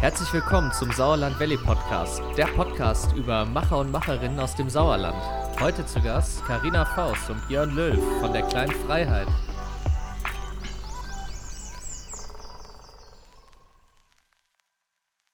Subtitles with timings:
[0.00, 5.20] Herzlich willkommen zum Sauerland Valley Podcast, der Podcast über Macher und Macherinnen aus dem Sauerland.
[5.60, 9.26] Heute zu Gast Karina Faust und Björn Löw von der Kleinen Freiheit.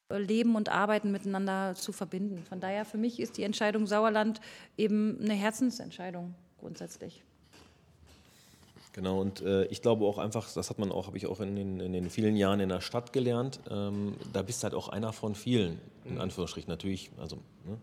[0.09, 2.43] Leben und Arbeiten miteinander zu verbinden.
[2.43, 4.41] Von daher für mich ist die Entscheidung Sauerland
[4.79, 7.23] eben eine Herzensentscheidung grundsätzlich.
[8.95, 11.57] Genau, und äh, ich glaube auch einfach, das hat man auch, habe ich auch in
[11.57, 14.89] den, in den, vielen Jahren in der Stadt gelernt, ähm, da bist du halt auch
[14.89, 17.11] einer von vielen, in Anführungsstrichen natürlich.
[17.18, 17.79] Also, ne?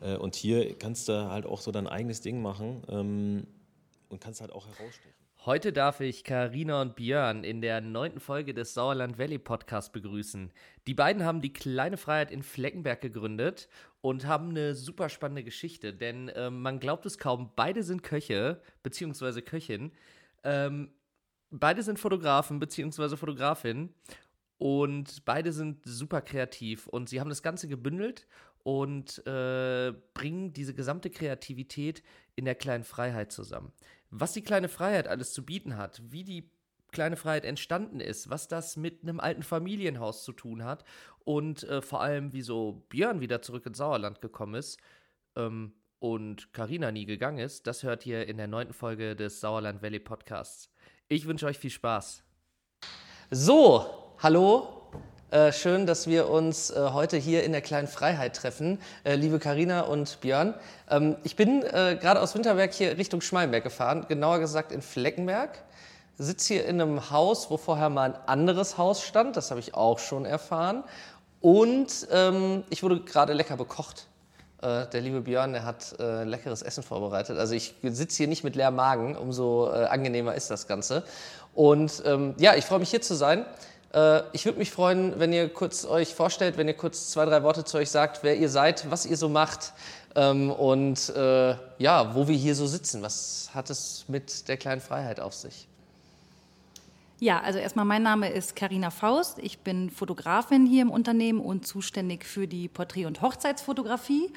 [0.00, 3.46] äh, und hier kannst du halt auch so dein eigenes Ding machen ähm,
[4.08, 5.12] und kannst halt auch herausstechen.
[5.44, 10.52] Heute darf ich Karina und Björn in der neunten Folge des Sauerland Valley Podcast begrüßen.
[10.86, 13.68] Die beiden haben die kleine Freiheit in Fleckenberg gegründet
[14.00, 18.62] und haben eine super spannende Geschichte, denn äh, man glaubt es kaum, beide sind Köche
[18.82, 19.42] bzw.
[19.42, 19.92] Köchin.
[20.44, 20.92] Ähm,
[21.50, 23.16] beide sind Fotografen bzw.
[23.16, 23.94] Fotografin
[24.58, 28.26] und beide sind super kreativ und sie haben das Ganze gebündelt
[28.62, 32.02] und äh, bringen diese gesamte Kreativität
[32.36, 33.72] in der kleinen Freiheit zusammen
[34.10, 36.50] was die kleine Freiheit alles zu bieten hat, wie die
[36.92, 40.84] kleine Freiheit entstanden ist, was das mit einem alten Familienhaus zu tun hat
[41.24, 44.80] und äh, vor allem, wieso Björn wieder zurück ins Sauerland gekommen ist
[45.36, 49.82] ähm, und Karina nie gegangen ist, das hört ihr in der neunten Folge des Sauerland
[49.82, 50.70] Valley Podcasts.
[51.08, 52.22] Ich wünsche euch viel Spaß.
[53.30, 53.86] So,
[54.18, 54.80] hallo,
[55.30, 59.38] äh, schön, dass wir uns äh, heute hier in der kleinen Freiheit treffen, äh, liebe
[59.38, 60.54] Karina und Björn.
[60.88, 65.62] Ähm, ich bin äh, gerade aus Winterberg hier Richtung Schmalenberg gefahren, genauer gesagt in Fleckenberg.
[66.18, 69.74] Sitze hier in einem Haus, wo vorher mal ein anderes Haus stand, das habe ich
[69.74, 70.82] auch schon erfahren.
[71.40, 74.09] Und ähm, ich wurde gerade lecker bekocht.
[74.62, 77.38] Äh, der liebe Björn, der hat leckeres Essen vorbereitet.
[77.38, 81.02] Also ich sitze hier nicht mit leerem Magen, umso angenehmer ist das Ganze.
[81.54, 83.44] Und ähm, ja, ich freue mich hier zu sein.
[83.92, 87.42] Äh, ich würde mich freuen, wenn ihr kurz euch vorstellt, wenn ihr kurz zwei, drei
[87.42, 89.72] Worte zu euch sagt, wer ihr seid, was ihr so macht
[90.14, 93.02] ähm, und äh, ja, wo wir hier so sitzen.
[93.02, 95.66] Was hat es mit der kleinen Freiheit auf sich?
[97.20, 99.40] Ja, also erstmal mein Name ist Karina Faust.
[99.40, 104.32] Ich bin Fotografin hier im Unternehmen und zuständig für die Porträt- und Hochzeitsfotografie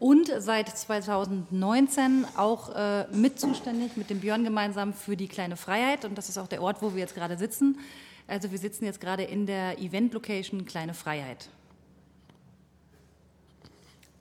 [0.00, 6.04] und seit 2019 auch äh, mit zuständig mit dem Björn gemeinsam für die kleine Freiheit
[6.04, 7.78] und das ist auch der Ort, wo wir jetzt gerade sitzen.
[8.26, 11.48] Also wir sitzen jetzt gerade in der Event-Location Kleine Freiheit.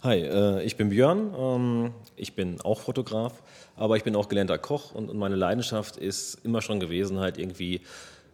[0.03, 1.33] Hi, äh, ich bin Björn.
[1.35, 3.43] Ähm, ich bin auch Fotograf,
[3.75, 7.37] aber ich bin auch gelernter Koch und, und meine Leidenschaft ist immer schon gewesen, halt
[7.37, 7.81] irgendwie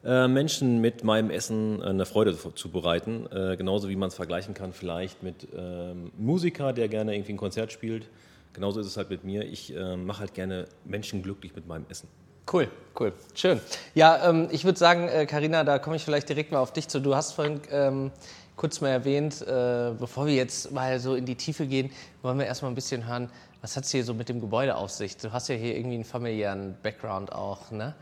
[0.04, 3.28] äh, Menschen mit meinem Essen eine Freude zu bereiten.
[3.32, 7.38] Äh, genauso wie man es vergleichen kann, vielleicht mit ähm, Musiker, der gerne irgendwie ein
[7.38, 8.08] Konzert spielt.
[8.54, 9.44] Genauso ist es halt mit mir.
[9.44, 12.08] Ich äh, mache halt gerne Menschen glücklich mit meinem Essen.
[12.52, 12.68] Cool,
[13.00, 13.62] cool, schön.
[13.94, 16.88] Ja, ähm, ich würde sagen, Karina, äh, da komme ich vielleicht direkt mal auf dich
[16.88, 17.00] zu.
[17.00, 18.12] Du hast vorhin ähm,
[18.56, 22.46] kurz mal erwähnt, äh, bevor wir jetzt mal so in die Tiefe gehen, wollen wir
[22.46, 23.30] erstmal ein bisschen hören,
[23.62, 25.18] was hat es hier so mit dem Gebäude auf sich?
[25.18, 27.96] Du hast ja hier irgendwie einen familiären Background auch, ne?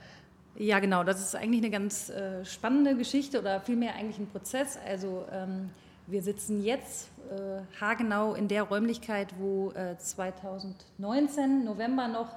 [0.56, 1.04] Ja, genau.
[1.04, 4.78] Das ist eigentlich eine ganz äh, spannende Geschichte oder vielmehr eigentlich ein Prozess.
[4.86, 5.70] Also ähm,
[6.08, 12.30] wir sitzen jetzt äh, haargenau in der Räumlichkeit, wo äh, 2019 November noch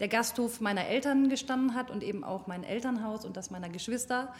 [0.00, 4.34] der Gasthof meiner Eltern gestanden hat und eben auch mein Elternhaus und das meiner Geschwister.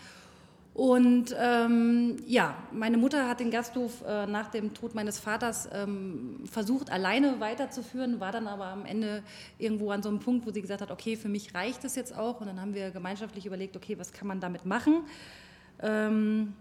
[0.75, 6.41] Und ähm, ja, meine Mutter hat den Gasthof äh, nach dem Tod meines Vaters ähm,
[6.51, 9.23] versucht, alleine weiterzuführen, war dann aber am Ende
[9.57, 12.19] irgendwo an so einem Punkt, wo sie gesagt hat, okay, für mich reicht es jetzt
[12.19, 12.41] auch.
[12.41, 15.05] Und dann haben wir gemeinschaftlich überlegt, okay, was kann man damit machen?
[15.81, 16.55] Ähm,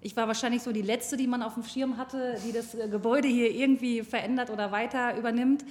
[0.00, 2.88] ich war wahrscheinlich so die Letzte, die man auf dem Schirm hatte, die das äh,
[2.88, 5.64] Gebäude hier irgendwie verändert oder weiter übernimmt.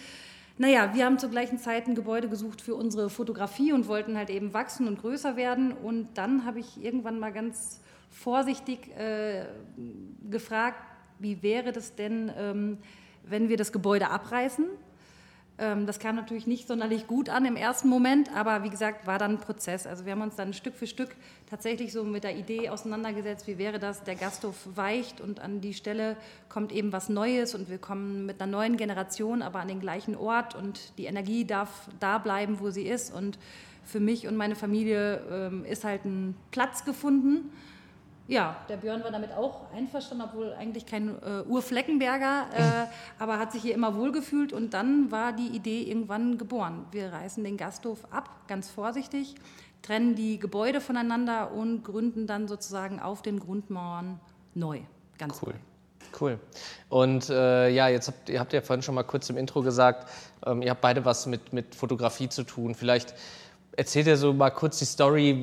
[0.57, 4.29] Naja, wir haben zur gleichen Zeit ein Gebäude gesucht für unsere Fotografie und wollten halt
[4.29, 5.71] eben wachsen und größer werden.
[5.71, 9.45] Und dann habe ich irgendwann mal ganz vorsichtig äh,
[10.29, 10.79] gefragt,
[11.19, 12.77] wie wäre das denn, ähm,
[13.23, 14.65] wenn wir das Gebäude abreißen
[15.57, 19.33] das kam natürlich nicht sonderlich gut an im ersten Moment, aber wie gesagt, war dann
[19.33, 19.85] ein Prozess.
[19.85, 21.15] Also wir haben uns dann Stück für Stück
[21.51, 25.75] tatsächlich so mit der Idee auseinandergesetzt, wie wäre das, der Gasthof weicht und an die
[25.75, 26.17] Stelle
[26.49, 30.15] kommt eben was Neues und wir kommen mit einer neuen Generation, aber an den gleichen
[30.15, 33.13] Ort und die Energie darf da bleiben, wo sie ist.
[33.13, 33.37] Und
[33.83, 37.51] für mich und meine Familie ähm, ist halt ein Platz gefunden
[38.31, 42.61] ja, der Björn war damit auch einverstanden, obwohl eigentlich kein äh, Urfleckenberger, äh,
[43.21, 46.85] aber hat sich hier immer wohlgefühlt und dann war die Idee irgendwann geboren.
[46.91, 49.35] Wir reißen den Gasthof ab, ganz vorsichtig,
[49.81, 54.21] trennen die Gebäude voneinander und gründen dann sozusagen auf den Grundmauern
[54.53, 54.79] neu.
[55.17, 55.51] Ganz cool.
[55.51, 55.59] Neu.
[56.19, 56.39] Cool.
[56.87, 60.09] Und äh, ja, jetzt habt ihr habt ja vorhin schon mal kurz im Intro gesagt,
[60.45, 62.75] ähm, ihr habt beide was mit, mit Fotografie zu tun.
[62.75, 63.13] Vielleicht
[63.77, 65.37] Erzählt ihr so mal kurz die Story,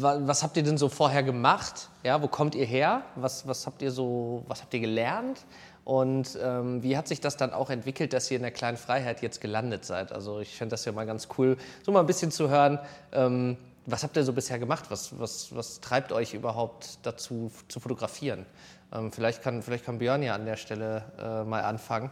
[0.00, 1.88] was, habt ihr denn so vorher gemacht?
[2.02, 3.02] Ja, wo kommt ihr her?
[3.14, 5.44] Was, was habt ihr so, was habt ihr gelernt?
[5.84, 9.22] Und ähm, wie hat sich das dann auch entwickelt, dass ihr in der kleinen Freiheit
[9.22, 10.12] jetzt gelandet seid?
[10.12, 12.80] Also ich fände das ja mal ganz cool, so mal ein bisschen zu hören.
[13.12, 13.56] Ähm,
[13.86, 14.86] was habt ihr so bisher gemacht?
[14.88, 18.46] Was, was, was treibt euch überhaupt dazu zu fotografieren?
[18.92, 22.10] Ähm, vielleicht, kann, vielleicht kann Björn ja an der Stelle äh, mal anfangen.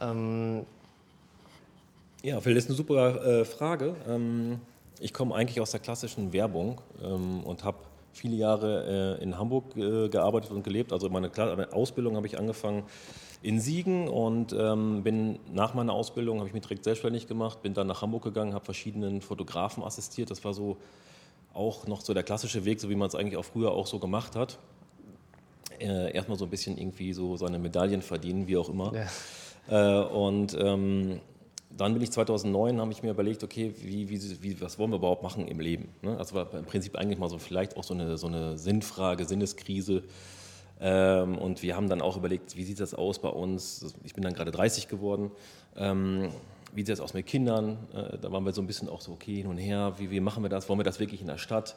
[0.00, 0.66] Ähm,
[2.22, 3.94] ja, Phil, das ist eine super äh, Frage.
[5.00, 7.78] Ich komme eigentlich aus der klassischen Werbung ähm, und habe
[8.12, 10.92] viele Jahre äh, in Hamburg äh, gearbeitet und gelebt.
[10.92, 12.84] Also meine, meine Ausbildung habe ich angefangen
[13.42, 17.74] in Siegen und ähm, bin nach meiner Ausbildung habe ich mich direkt selbstständig gemacht, bin
[17.74, 20.30] dann nach Hamburg gegangen, habe verschiedenen Fotografen assistiert.
[20.30, 20.78] Das war so
[21.52, 23.98] auch noch so der klassische Weg, so wie man es eigentlich auch früher auch so
[23.98, 24.58] gemacht hat.
[25.78, 28.92] Äh, erstmal so ein bisschen irgendwie so seine Medaillen verdienen, wie auch immer.
[28.94, 30.02] Ja.
[30.02, 31.20] Äh, und ähm,
[31.76, 34.96] dann bin ich 2009, habe ich mir überlegt, okay, wie, wie, wie, was wollen wir
[34.96, 35.88] überhaupt machen im Leben?
[36.02, 36.16] Ne?
[36.16, 40.02] Das war im Prinzip eigentlich mal so vielleicht auch so eine, so eine Sinnfrage, Sinneskrise.
[40.80, 43.94] Ähm, und wir haben dann auch überlegt, wie sieht das aus bei uns?
[44.04, 45.30] Ich bin dann gerade 30 geworden.
[45.76, 46.30] Ähm,
[46.72, 47.78] wie sieht das aus mit Kindern?
[47.94, 50.20] Äh, da waren wir so ein bisschen auch so, okay, hin und her, wie, wie
[50.20, 50.68] machen wir das?
[50.68, 51.76] Wollen wir das wirklich in der Stadt?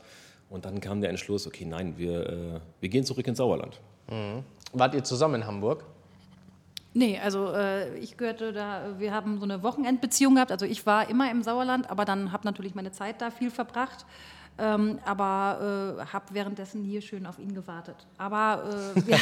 [0.50, 3.80] Und dann kam der Entschluss, okay, nein, wir, äh, wir gehen zurück ins Sauerland.
[4.10, 4.44] Mhm.
[4.74, 5.86] Wart ihr zusammen in Hamburg?
[7.00, 10.52] Nee, also äh, ich gehörte da, wir haben so eine Wochenendbeziehung gehabt.
[10.52, 14.06] Also ich war immer im Sauerland, aber dann habe natürlich meine Zeit da viel verbracht.
[14.60, 17.96] Ähm, aber äh, habe währenddessen hier schön auf ihn gewartet.
[18.18, 19.18] Aber äh, wir,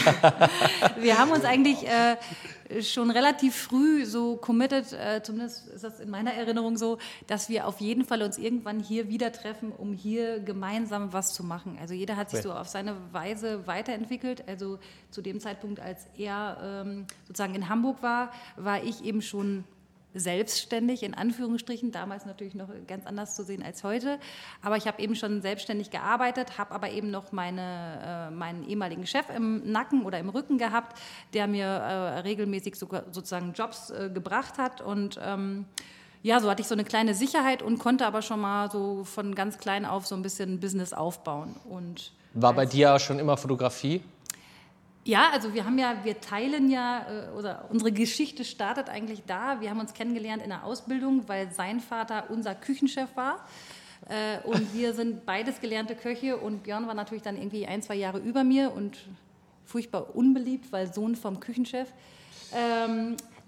[0.97, 6.09] wir, haben uns eigentlich äh, schon relativ früh so committed, äh, zumindest ist das in
[6.09, 6.97] meiner Erinnerung so,
[7.27, 11.43] dass wir auf jeden Fall uns irgendwann hier wieder treffen, um hier gemeinsam was zu
[11.43, 11.77] machen.
[11.79, 14.47] Also jeder hat sich so auf seine Weise weiterentwickelt.
[14.47, 14.79] Also
[15.11, 19.65] zu dem Zeitpunkt, als er ähm, sozusagen in Hamburg war, war ich eben schon
[20.13, 24.19] selbstständig, in Anführungsstrichen, damals natürlich noch ganz anders zu sehen als heute.
[24.61, 29.05] Aber ich habe eben schon selbstständig gearbeitet, habe aber eben noch meine, äh, meinen ehemaligen
[29.05, 30.97] Chef im Nacken oder im Rücken gehabt,
[31.33, 34.81] der mir äh, regelmäßig sogar sozusagen Jobs äh, gebracht hat.
[34.81, 35.65] Und ähm,
[36.23, 39.35] ja, so hatte ich so eine kleine Sicherheit und konnte aber schon mal so von
[39.35, 41.55] ganz klein auf so ein bisschen Business aufbauen.
[41.69, 44.01] Und War bei dir schon immer Fotografie?
[45.07, 49.61] Ja, also wir haben ja, wir teilen ja, äh, oder unsere Geschichte startet eigentlich da.
[49.61, 53.47] Wir haben uns kennengelernt in der Ausbildung, weil sein Vater unser Küchenchef war.
[54.09, 57.95] Äh, und wir sind beides gelernte Köche und Björn war natürlich dann irgendwie ein, zwei
[57.95, 58.97] Jahre über mir und
[59.63, 61.87] furchtbar unbeliebt, weil Sohn vom Küchenchef.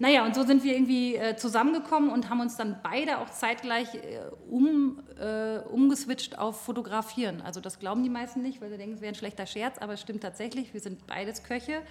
[0.00, 3.94] Naja, und so sind wir irgendwie äh, zusammengekommen und haben uns dann beide auch zeitgleich
[3.94, 7.42] äh, um, äh, umgeswitcht auf Fotografieren.
[7.42, 9.92] Also das glauben die meisten nicht, weil sie denken, es wäre ein schlechter Scherz, aber
[9.92, 10.72] es stimmt tatsächlich.
[10.72, 11.82] Wir sind beides Köche,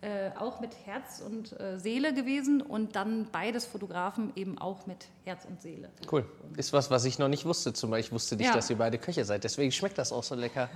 [0.00, 5.08] äh, auch mit Herz und äh, Seele gewesen und dann beides Fotografen eben auch mit
[5.26, 5.90] Herz und Seele.
[6.10, 6.24] Cool.
[6.56, 7.74] Ist was, was ich noch nicht wusste.
[7.74, 8.54] Zum Beispiel, ich wusste nicht, ja.
[8.54, 9.44] dass ihr beide Köche seid.
[9.44, 10.70] Deswegen schmeckt das auch so lecker.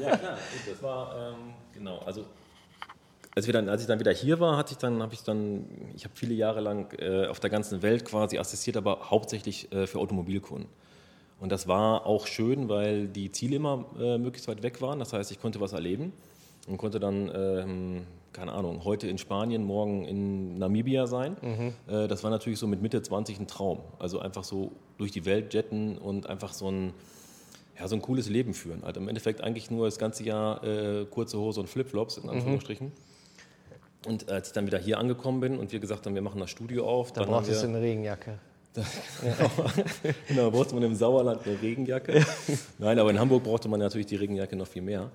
[0.00, 0.38] ja, klar.
[0.70, 2.24] Das war, ähm, genau, also
[3.36, 5.66] als, wir dann, als ich dann wieder hier war, hatte ich dann, habe ich dann,
[5.94, 9.86] ich habe viele Jahre lang äh, auf der ganzen Welt quasi assistiert, aber hauptsächlich äh,
[9.86, 10.68] für Automobilkunden.
[11.38, 14.98] Und das war auch schön, weil die Ziele immer äh, möglichst weit weg waren.
[14.98, 16.14] Das heißt, ich konnte was erleben
[16.66, 21.36] und konnte dann, ähm, keine Ahnung, heute in Spanien, morgen in Namibia sein.
[21.42, 21.74] Mhm.
[21.94, 23.80] Äh, das war natürlich so mit Mitte 20 ein Traum.
[23.98, 26.94] Also einfach so durch die Welt jetten und einfach so ein,
[27.78, 28.82] ja, so ein cooles Leben führen.
[28.82, 32.30] Also im Endeffekt eigentlich nur das ganze Jahr äh, kurze Hose und Flipflops, in mhm.
[32.30, 32.86] Anführungsstrichen.
[32.86, 33.05] Mhm.
[34.06, 36.50] Und als ich dann wieder hier angekommen bin und wir gesagt haben, wir machen das
[36.50, 38.38] Studio auf, da brauchtest du eine Regenjacke.
[40.28, 42.24] genau, brauchte man im Sauerland eine Regenjacke.
[42.78, 45.10] Nein, aber in Hamburg brauchte man natürlich die Regenjacke noch viel mehr.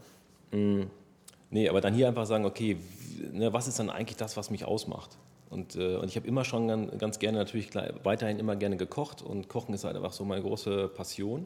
[0.51, 0.81] Mm,
[1.51, 2.77] nee, aber dann hier einfach sagen, okay,
[3.31, 5.17] ne, was ist dann eigentlich das, was mich ausmacht?
[5.49, 7.69] Und, äh, und ich habe immer schon ganz, ganz, gerne natürlich
[8.03, 11.45] weiterhin immer gerne gekocht und Kochen ist halt einfach so meine große Passion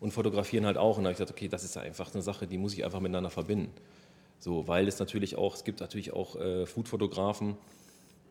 [0.00, 0.98] und fotografieren halt auch.
[0.98, 3.00] Und da habe ich gesagt, okay, das ist einfach eine Sache, die muss ich einfach
[3.00, 3.72] miteinander verbinden.
[4.38, 7.56] So, weil es natürlich auch, es gibt natürlich auch äh, Foodfotografen,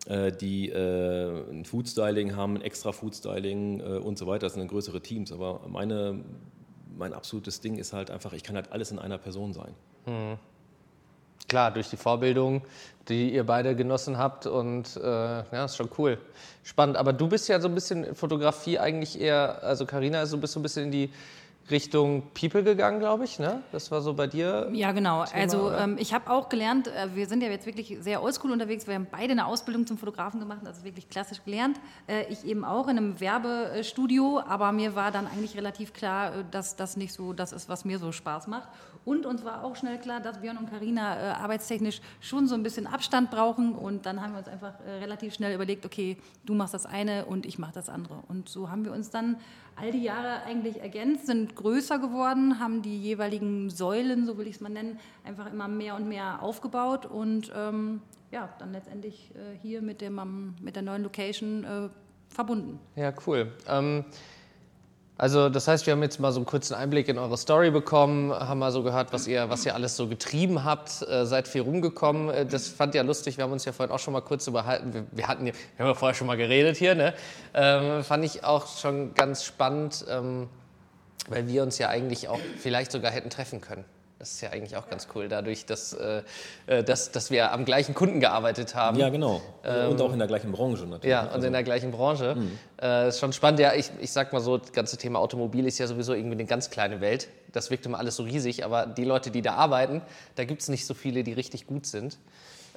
[0.08, 4.46] äh, die äh, ein Foodstyling haben, ein extra Foodstyling äh, und so weiter.
[4.46, 5.32] Das sind größere Teams.
[5.32, 6.20] Aber meine,
[6.98, 9.74] mein absolutes Ding ist halt einfach, ich kann halt alles in einer Person sein.
[10.06, 10.38] Hm.
[11.48, 12.64] Klar, durch die Vorbildung,
[13.08, 16.18] die ihr beide genossen habt und äh, ja, ist schon cool.
[16.64, 16.98] Spannend.
[16.98, 20.54] Aber du bist ja so ein bisschen in Fotografie eigentlich eher, also Karina ist bist
[20.54, 21.10] so ein bisschen in die
[21.72, 23.40] Richtung People gegangen, glaube ich.
[23.40, 23.64] Ne?
[23.72, 24.70] Das war so bei dir.
[24.72, 25.26] Ja, genau.
[25.26, 28.52] Thema, also ähm, ich habe auch gelernt, äh, wir sind ja jetzt wirklich sehr oldschool
[28.52, 28.86] unterwegs.
[28.88, 31.80] Wir haben beide eine Ausbildung zum Fotografen gemacht, also wirklich klassisch gelernt.
[32.08, 36.44] Äh, ich eben auch in einem Werbestudio, aber mir war dann eigentlich relativ klar, äh,
[36.52, 38.70] dass das nicht so das ist, was mir so Spaß macht.
[39.06, 42.64] Und uns war auch schnell klar, dass Björn und Karina äh, arbeitstechnisch schon so ein
[42.64, 43.76] bisschen Abstand brauchen.
[43.76, 47.26] Und dann haben wir uns einfach äh, relativ schnell überlegt, okay, du machst das eine
[47.26, 48.24] und ich mache das andere.
[48.28, 49.38] Und so haben wir uns dann
[49.76, 54.56] all die Jahre eigentlich ergänzt, sind größer geworden, haben die jeweiligen Säulen, so will ich
[54.56, 59.58] es mal nennen, einfach immer mehr und mehr aufgebaut und ähm, ja, dann letztendlich äh,
[59.62, 61.90] hier mit, dem, mit der neuen Location äh,
[62.30, 62.80] verbunden.
[62.96, 63.52] Ja, cool.
[63.68, 64.06] Ähm,
[65.18, 68.34] also das heißt, wir haben jetzt mal so einen kurzen Einblick in eure Story bekommen,
[68.34, 71.62] haben mal so gehört, was ihr, was ihr alles so getrieben habt, äh, seid viel
[71.62, 72.30] rumgekommen.
[72.30, 74.94] Äh, das fand ja lustig, wir haben uns ja vorhin auch schon mal kurz überhalten.
[74.94, 77.14] Wir, wir hatten, wir haben ja vorher schon mal geredet hier, ne?
[77.54, 80.50] Ähm, fand ich auch schon ganz spannend, ähm,
[81.30, 83.86] weil wir uns ja eigentlich auch vielleicht sogar hätten treffen können.
[84.26, 86.24] Das ist ja eigentlich auch ganz cool, dadurch, dass, äh,
[86.66, 88.98] äh, dass, dass wir am gleichen Kunden gearbeitet haben.
[88.98, 89.40] Ja, genau.
[89.64, 91.04] und auch in der gleichen Branche natürlich.
[91.06, 92.36] Ähm, Ja, und Also- in der gleichen Branche.
[92.82, 93.60] Äh, ist schon spannend.
[93.60, 96.46] Ja, ich, ich sag mal so, das ganze Thema Automobil ist ja sowieso irgendwie eine
[96.46, 97.28] ganz kleine Welt.
[97.54, 100.02] Das wirkt immer alles so riesig, aber die Leute, die da arbeiten,
[100.34, 102.18] da gibt es nicht so viele, die richtig gut sind.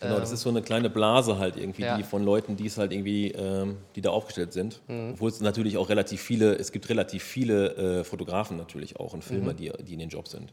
[0.01, 1.97] Genau, das ist so eine kleine Blase halt irgendwie, Ja.
[1.97, 4.81] die von Leuten, die es halt irgendwie, ähm, die da aufgestellt sind.
[4.87, 9.25] Obwohl es natürlich auch relativ viele, es gibt relativ viele äh, Fotografen natürlich auch und
[9.25, 10.53] Filmer, die, die in den Job sind.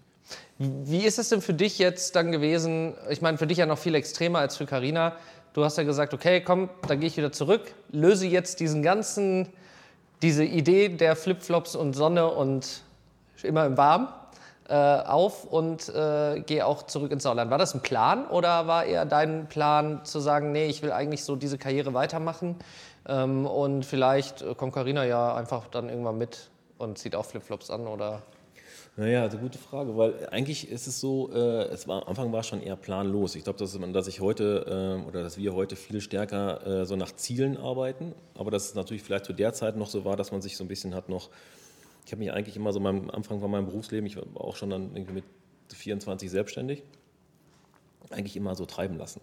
[0.58, 2.96] Wie ist es denn für dich jetzt dann gewesen?
[3.10, 5.14] Ich meine, für dich ja noch viel extremer als für Carina.
[5.54, 9.48] Du hast ja gesagt, okay, komm, dann gehe ich wieder zurück, löse jetzt diesen ganzen,
[10.22, 12.84] diese Idee der Flipflops und Sonne und
[13.44, 14.10] immer im Warm
[14.68, 17.52] äh, auf und äh, gehe auch zurück ins Sauerland.
[17.52, 21.24] War das ein Plan oder war eher dein Plan zu sagen, nee, ich will eigentlich
[21.24, 22.56] so diese Karriere weitermachen
[23.08, 27.70] ähm, und vielleicht äh, kommt Carina ja einfach dann irgendwann mit und zieht auch Flipflops
[27.70, 28.22] an oder
[28.98, 32.40] Naja, also gute Frage, weil eigentlich ist es so, äh, es war, am Anfang war
[32.40, 33.36] es schon eher planlos.
[33.36, 36.86] Ich glaube, dass, man- dass ich heute ähm, oder dass wir heute viel stärker äh,
[36.86, 40.16] so nach Zielen arbeiten, aber dass es natürlich vielleicht zu der Zeit noch so war,
[40.16, 41.30] dass man sich so ein bisschen hat noch,
[42.06, 44.70] ich habe mich eigentlich immer so am Anfang von meinem Berufsleben, ich war auch schon
[44.70, 45.24] dann irgendwie mit
[45.74, 46.84] 24 selbstständig,
[48.12, 49.20] eigentlich immer so treiben lassen.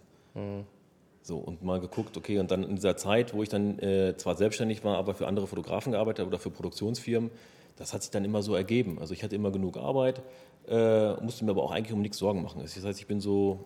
[1.23, 4.35] So, und mal geguckt, okay, und dann in dieser Zeit, wo ich dann äh, zwar
[4.35, 7.31] selbstständig war, aber für andere Fotografen gearbeitet habe oder für Produktionsfirmen,
[7.75, 8.99] das hat sich dann immer so ergeben.
[8.99, 10.21] Also ich hatte immer genug Arbeit,
[10.67, 12.61] äh, musste mir aber auch eigentlich um nichts Sorgen machen.
[12.61, 13.65] Das heißt, ich bin so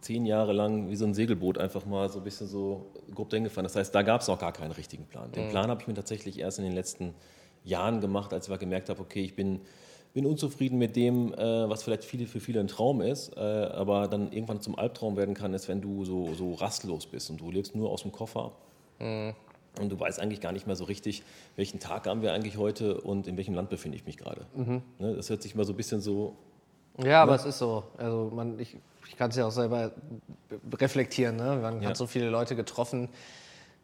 [0.00, 3.44] zehn Jahre lang wie so ein Segelboot einfach mal so ein bisschen so grob dahin
[3.44, 3.64] gefahren.
[3.64, 5.30] Das heißt, da gab es noch gar keinen richtigen Plan.
[5.32, 7.14] Den Plan habe ich mir tatsächlich erst in den letzten
[7.64, 9.60] Jahren gemacht, als ich mal gemerkt habe, okay, ich bin,
[10.12, 14.08] bin unzufrieden mit dem, äh, was vielleicht viele, für viele ein Traum ist, äh, aber
[14.08, 17.50] dann irgendwann zum Albtraum werden kann, ist, wenn du so, so rastlos bist und du
[17.50, 18.52] lebst nur aus dem Koffer.
[19.80, 21.22] Und du weißt eigentlich gar nicht mehr so richtig,
[21.56, 24.46] welchen Tag haben wir eigentlich heute und in welchem Land befinde ich mich gerade.
[24.54, 24.82] Ne,
[25.16, 26.36] das hört sich immer so ein bisschen so
[27.02, 27.84] Ja, aber es ist so.
[27.96, 28.76] Also man, ich,
[29.08, 29.92] ich kann es ja auch selber
[30.78, 31.36] reflektieren.
[31.36, 31.58] Ne?
[31.62, 31.88] Man Ja.
[31.90, 33.08] hat so viele Leute getroffen,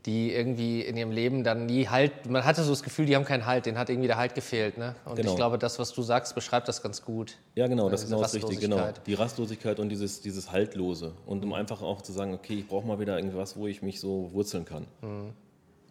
[0.07, 3.25] die irgendwie in ihrem Leben dann nie Halt, man hatte so das Gefühl, die haben
[3.25, 4.79] keinen Halt, denen hat irgendwie der Halt gefehlt.
[4.79, 4.95] Ne?
[5.07, 5.31] Und Genau.
[5.31, 7.37] ich glaube, das, was du sagst, beschreibt das ganz gut.
[7.57, 8.77] Ja, genau, Äh, das genau ist richtig, genau.
[8.77, 9.07] Rastlosigkeit.
[9.07, 11.15] Die Rastlosigkeit und dieses, dieses Haltlose.
[11.27, 14.01] Und um einfach auch zu sagen, okay, ich brauche mal wieder irgendwas, wo ich mich
[14.01, 14.87] so wurzeln kann.
[15.03, 15.33] Mhm.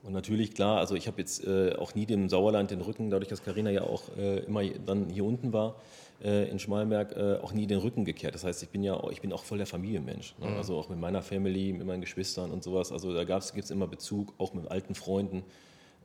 [0.04, 3.27] Und natürlich, klar, also ich habe jetzt äh, auch nie dem Sauerland den Rücken, dadurch,
[3.30, 5.75] dass Karina ja auch äh, immer dann hier unten war,
[6.24, 8.34] äh, in Schmallenberg, äh, auch nie den Rücken gekehrt.
[8.34, 10.36] Das heißt, ich bin ja auch, ich bin auch voll der Familienmensch.
[10.39, 10.50] Ne?
[10.50, 10.56] Mhm.
[10.56, 12.92] Also auch mit meiner Family, mit meinen Geschwistern und sowas.
[12.92, 15.44] Also da gibt es immer Bezug, auch mit alten Freunden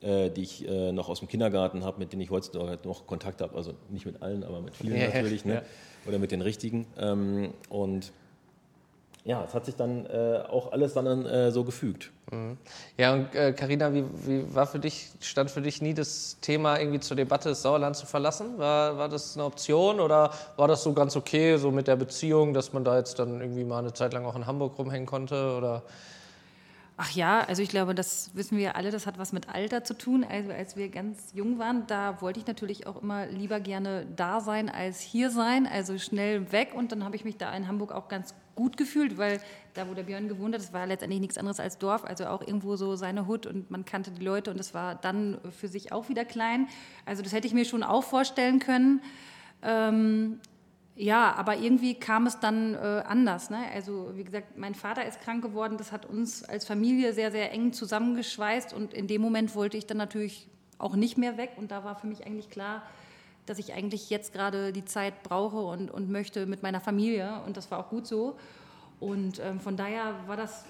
[0.03, 3.41] äh, die ich äh, noch aus dem Kindergarten habe, mit denen ich heutzutage noch Kontakt
[3.41, 3.55] habe.
[3.57, 5.45] Also nicht mit allen, aber mit vielen Ja, natürlich.
[5.45, 5.55] Ne?
[5.55, 5.63] ja.
[6.07, 6.87] Oder mit den richtigen.
[6.99, 8.13] Ähm, und
[9.25, 12.11] ja, es hat sich dann äh, auch alles dann äh, so gefügt.
[12.97, 16.79] Ja, und äh, Carina, wie, wie war für dich, stand für dich nie das Thema
[16.79, 18.59] irgendwie zur Debatte, das Sauerland zu verlassen?
[18.59, 22.55] War, war das eine Option oder war das so ganz okay, so mit der Beziehung,
[22.55, 25.57] dass man da jetzt dann irgendwie mal eine Zeit lang auch in Hamburg rumhängen konnte?
[25.57, 25.83] Oder?
[26.99, 29.97] Ach ja, also ich glaube, das wissen wir alle, das hat was mit Alter zu
[29.97, 30.25] tun.
[30.29, 34.41] Also als wir ganz jung waren, da wollte ich natürlich auch immer lieber gerne da
[34.41, 36.75] sein als hier sein, also schnell weg.
[36.75, 39.41] Und dann habe ich mich da in Hamburg auch ganz gut gefühlt, weil
[39.73, 42.43] da, wo der Björn gewohnt hat, das war letztendlich nichts anderes als Dorf, also auch
[42.43, 45.93] irgendwo so seine Hut und man kannte die Leute und es war dann für sich
[45.93, 46.69] auch wieder klein.
[47.07, 49.01] Also das hätte ich mir schon auch vorstellen können.
[49.63, 50.41] Ähm,
[50.95, 53.49] ja, aber irgendwie kam es dann äh, anders.
[53.49, 53.59] Ne?
[53.75, 55.79] Also wie gesagt, mein Vater ist krank geworden.
[55.79, 58.75] Das hat uns als Familie sehr, sehr eng zusammengeschweißt.
[58.75, 61.53] Und in dem Moment wollte ich dann natürlich auch nicht mehr weg.
[61.57, 62.83] Und da war für mich eigentlich klar,
[63.47, 67.41] dass ich eigentlich jetzt gerade die Zeit brauche und, und möchte mit meiner Familie.
[67.47, 68.37] Und das war auch gut so.
[69.01, 70.67] Und ähm, von daher war das,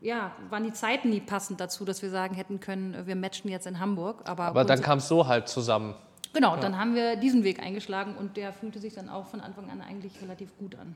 [0.00, 3.66] ja, waren die Zeiten nie passend dazu, dass wir sagen hätten können, wir matchen jetzt
[3.66, 4.22] in Hamburg.
[4.24, 5.94] Aber, Aber dann kam es so halt zusammen.
[6.32, 9.68] Genau, dann haben wir diesen Weg eingeschlagen und der fühlte sich dann auch von Anfang
[9.70, 10.94] an eigentlich relativ gut an.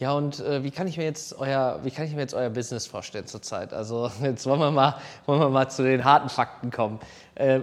[0.00, 2.50] Ja, und äh, wie, kann ich mir jetzt euer, wie kann ich mir jetzt euer
[2.50, 3.72] Business vorstellen zurzeit?
[3.72, 6.98] Also jetzt wollen wir mal, wollen wir mal zu den harten Fakten kommen.
[7.36, 7.60] Äh,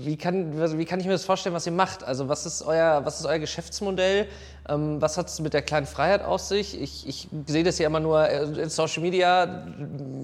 [0.00, 2.02] wie, kann, wie kann ich mir das vorstellen, was ihr macht?
[2.02, 4.26] Also was ist euer, was ist euer Geschäftsmodell?
[4.68, 6.80] Ähm, was hat es mit der kleinen Freiheit auf sich?
[6.80, 9.66] Ich, ich sehe das ja immer nur in Social Media,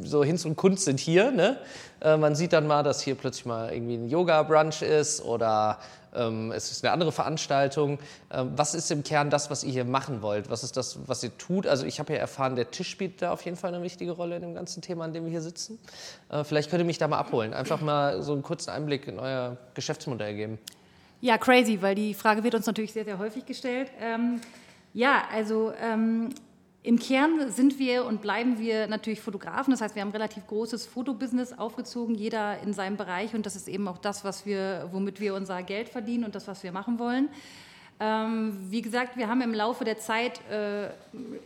[0.02, 1.30] so Hinz und Kunst sind hier.
[1.30, 1.56] Ne?
[2.00, 5.78] Äh, man sieht dann mal, dass hier plötzlich mal irgendwie ein Yoga-Brunch ist oder
[6.14, 7.98] ähm, es ist eine andere Veranstaltung.
[8.30, 10.50] Ähm, was ist im Kern das, was ihr hier machen wollt?
[10.50, 11.66] Was ist das, ihr tut?
[11.66, 14.36] Also ich habe ja erfahren, der Tisch spielt da auf jeden Fall eine wichtige Rolle
[14.36, 15.78] in dem ganzen Thema, an dem wir hier sitzen.
[16.30, 17.54] Äh, vielleicht könnt ihr mich da mal abholen.
[17.54, 20.58] Einfach mal so einen kurzen Einblick in euer Geschäftsmodell geben.
[21.20, 23.90] Ja, crazy, weil die Frage wird uns natürlich sehr, sehr häufig gestellt.
[24.00, 24.40] Ähm,
[24.92, 26.30] ja, also ähm,
[26.82, 29.70] im Kern sind wir und bleiben wir natürlich Fotografen.
[29.70, 33.34] Das heißt, wir haben ein relativ großes Fotobusiness aufgezogen, jeder in seinem Bereich.
[33.34, 36.46] Und das ist eben auch das, was wir, womit wir unser Geld verdienen und das,
[36.46, 37.30] was wir machen wollen.
[38.00, 40.88] Ähm, wie gesagt, wir haben im Laufe der Zeit äh,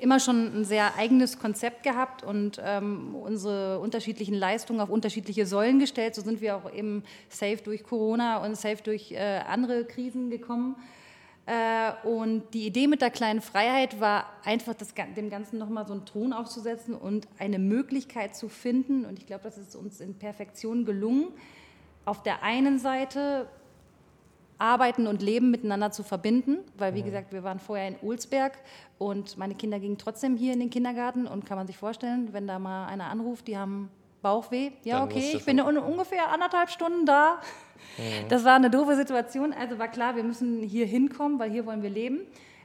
[0.00, 5.78] immer schon ein sehr eigenes Konzept gehabt und ähm, unsere unterschiedlichen Leistungen auf unterschiedliche Säulen
[5.78, 6.14] gestellt.
[6.14, 10.76] So sind wir auch eben safe durch Corona und safe durch äh, andere Krisen gekommen.
[11.45, 15.93] Äh, und die Idee mit der kleinen Freiheit war einfach, das, dem Ganzen nochmal so
[15.93, 19.05] einen Ton aufzusetzen und eine Möglichkeit zu finden.
[19.05, 21.28] Und ich glaube, das ist uns in Perfektion gelungen.
[22.07, 23.49] Auf der einen Seite
[24.58, 28.58] Arbeiten und Leben miteinander zu verbinden, weil wie gesagt, wir waren vorher in Ulsberg
[28.98, 32.46] und meine Kinder gingen trotzdem hier in den Kindergarten und kann man sich vorstellen, wenn
[32.46, 33.88] da mal einer anruft, die haben
[34.20, 37.38] Bauchweh, ja okay, ich bin ungefähr anderthalb Stunden da.
[37.96, 38.28] Mhm.
[38.28, 39.52] Das war eine doofe Situation.
[39.52, 42.20] Also war klar, wir müssen hier hinkommen, weil hier wollen wir leben.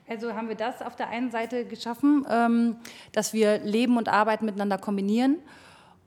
[0.08, 2.78] Also haben wir das auf der einen Seite geschaffen, ähm,
[3.12, 5.38] dass wir Leben und Arbeit miteinander kombinieren.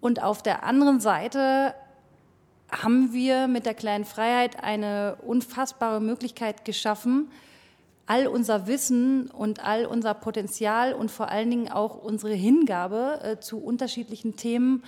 [0.00, 1.74] Und auf der anderen Seite
[2.70, 7.30] haben wir mit der kleinen Freiheit eine unfassbare Möglichkeit geschaffen,
[8.06, 13.40] all unser Wissen und all unser Potenzial und vor allen Dingen auch unsere Hingabe äh,
[13.40, 14.84] zu unterschiedlichen Themen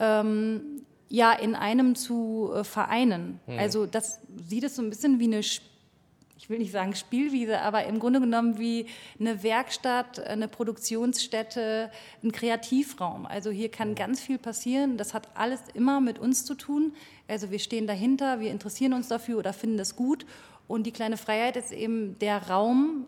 [0.00, 3.40] ähm, ja in einem zu äh, vereinen.
[3.46, 3.58] Mhm.
[3.58, 5.42] Also das sieht es so ein bisschen wie eine,
[6.36, 8.86] ich will nicht sagen Spielwiese, aber im Grunde genommen wie
[9.18, 11.90] eine Werkstatt, eine Produktionsstätte,
[12.22, 13.26] ein Kreativraum.
[13.26, 13.94] Also hier kann mhm.
[13.94, 14.98] ganz viel passieren.
[14.98, 16.92] Das hat alles immer mit uns zu tun.
[17.26, 20.26] Also wir stehen dahinter, wir interessieren uns dafür oder finden das gut.
[20.68, 23.06] Und die kleine Freiheit ist eben der Raum,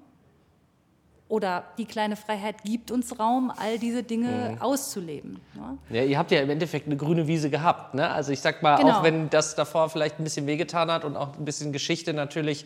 [1.28, 4.62] oder die kleine Freiheit gibt uns Raum, all diese Dinge mhm.
[4.62, 5.41] auszuleben.
[5.54, 5.78] Ne?
[5.97, 7.95] Ja, ihr habt ja im Endeffekt eine grüne Wiese gehabt.
[7.95, 8.08] Ne?
[8.08, 8.99] Also ich sag mal, genau.
[8.99, 12.64] auch wenn das davor vielleicht ein bisschen wehgetan hat und auch ein bisschen Geschichte natürlich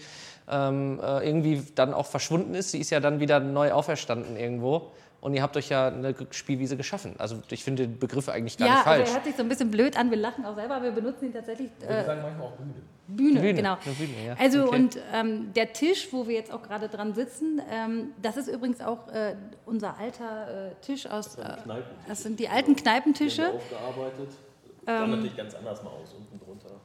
[0.49, 4.93] ähm, äh, irgendwie dann auch verschwunden ist, sie ist ja dann wieder neu auferstanden irgendwo
[5.23, 7.15] und ihr habt euch ja eine Spielwiese geschaffen.
[7.17, 8.97] Also ich finde den Begriff eigentlich gar ja, nicht falsch.
[8.97, 10.11] Ja, also er hört sich so ein bisschen blöd an.
[10.11, 11.71] Wir lachen auch selber, aber wir benutzen ihn tatsächlich.
[11.81, 12.75] Äh, wir sagen manchmal auch Bühne.
[13.07, 13.77] Bühne, Bühne genau.
[13.77, 14.37] Bühne, ja.
[14.37, 14.77] Also okay.
[14.77, 18.81] und ähm, der Tisch, wo wir jetzt auch gerade dran sitzen, ähm, das ist übrigens
[18.81, 21.37] auch äh, unser alter äh, Tisch aus.
[21.37, 21.57] Äh,
[22.09, 23.43] das sind die alten Kneipentische.
[23.43, 24.31] Die aufgearbeitet.
[24.85, 26.81] Sah ähm, natürlich ganz anders mal aus unten drunter.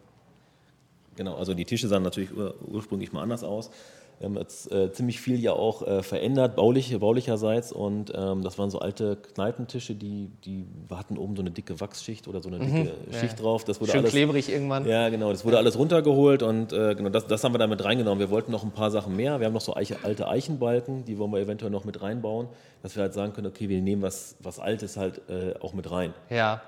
[1.16, 3.72] Genau, also die Tische sahen natürlich ur ursprünglich mal anders aus.
[4.20, 7.72] Wir haben jetzt äh, ziemlich viel ja auch äh, verändert, baulich, baulicherseits.
[7.72, 12.28] Und ähm, das waren so alte Kneipentische, die, die hatten oben so eine dicke Wachsschicht
[12.28, 13.14] oder so eine dicke mhm.
[13.14, 13.64] Schicht drauf.
[13.64, 14.88] Das wurde Schön alles, klebrig irgendwann.
[14.88, 15.32] Ja, genau.
[15.32, 18.20] Das wurde alles runtergeholt und äh, genau das, das haben wir damit reingenommen.
[18.20, 19.40] Wir wollten noch ein paar Sachen mehr.
[19.40, 22.48] Wir haben noch so Eiche, alte Eichenbalken, die wollen wir eventuell noch mit reinbauen,
[22.82, 25.92] dass wir halt sagen können, okay, wir nehmen was, was Altes halt äh, auch mit
[25.92, 26.14] rein.
[26.32, 26.62] Ja.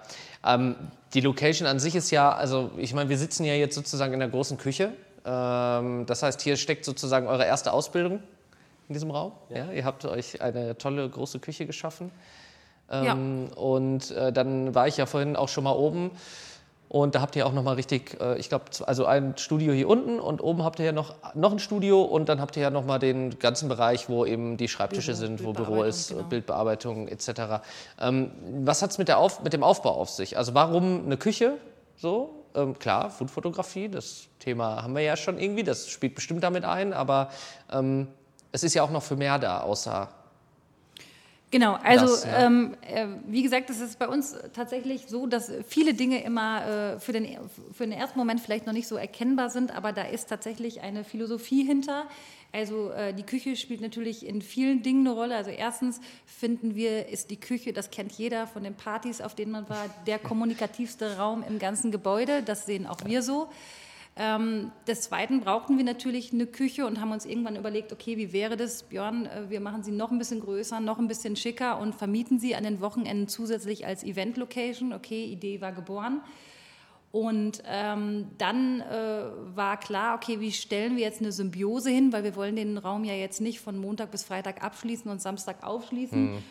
[0.46, 0.76] Ähm,
[1.16, 4.20] die Location an sich ist ja, also ich meine, wir sitzen ja jetzt sozusagen in
[4.20, 4.92] der großen Küche
[5.30, 8.24] das heißt, hier steckt sozusagen eure erste Ausbildung
[8.88, 9.34] in diesem Raum.
[9.50, 9.65] Ja.
[9.65, 12.12] ja ihr habt euch eine tolle große Küche geschaffen.
[12.92, 13.62] Ähm, ja.
[13.62, 16.12] Und äh, dann war ich ja vorhin auch schon mal oben.
[16.89, 19.88] Und da habt ihr auch noch mal richtig, äh, ich glaube, also ein Studio hier
[19.88, 22.72] unten und oben habt ihr ja noch, noch ein Studio und dann habt ihr ja
[22.72, 26.24] noch mal den ganzen Bereich, wo eben die Schreibtische Büro, sind, wo Büro ist, genau.
[26.24, 27.62] Bildbearbeitung etc.
[28.02, 28.32] Ähm,
[28.63, 29.12] was hat es mit,
[29.44, 30.36] mit dem Aufbau auf sich?
[30.36, 31.58] Also warum eine Küche
[31.96, 32.38] so?
[32.60, 36.93] Ähm, klar, Foodfotografie, das Thema haben wir ja schon irgendwie, das spielt bestimmt damit ein,
[36.93, 37.30] aber
[37.72, 38.08] ähm,
[38.52, 40.10] es ist ja auch noch für mehr da, außer.
[41.52, 42.45] Genau, also das, ja.
[42.45, 47.00] ähm, äh, wie gesagt, es ist bei uns tatsächlich so, dass viele Dinge immer äh,
[47.00, 47.38] für, den,
[47.74, 51.04] für den ersten Moment vielleicht noch nicht so erkennbar sind, aber da ist tatsächlich eine
[51.04, 52.06] Philosophie hinter.
[52.52, 55.36] Also äh, die Küche spielt natürlich in vielen Dingen eine Rolle.
[55.36, 59.52] Also erstens finden wir, ist die Küche, das kennt jeder von den Partys, auf denen
[59.52, 62.42] man war, der kommunikativste Raum im ganzen Gebäude.
[62.44, 63.50] Das sehen auch wir so.
[64.16, 68.34] Ähm, des Zweiten brauchten wir natürlich eine Küche und haben uns irgendwann überlegt, okay, wie
[68.34, 71.80] wäre das, Björn, äh, wir machen sie noch ein bisschen größer, noch ein bisschen schicker
[71.80, 74.92] und vermieten sie an den Wochenenden zusätzlich als Event-Location.
[74.92, 76.22] Okay, Idee war geboren.
[77.12, 79.24] Und ähm, dann äh,
[79.56, 83.04] war klar, okay, wie stellen wir jetzt eine Symbiose hin, weil wir wollen den Raum
[83.04, 86.34] ja jetzt nicht von Montag bis Freitag abschließen und Samstag aufschließen.
[86.34, 86.43] Mhm.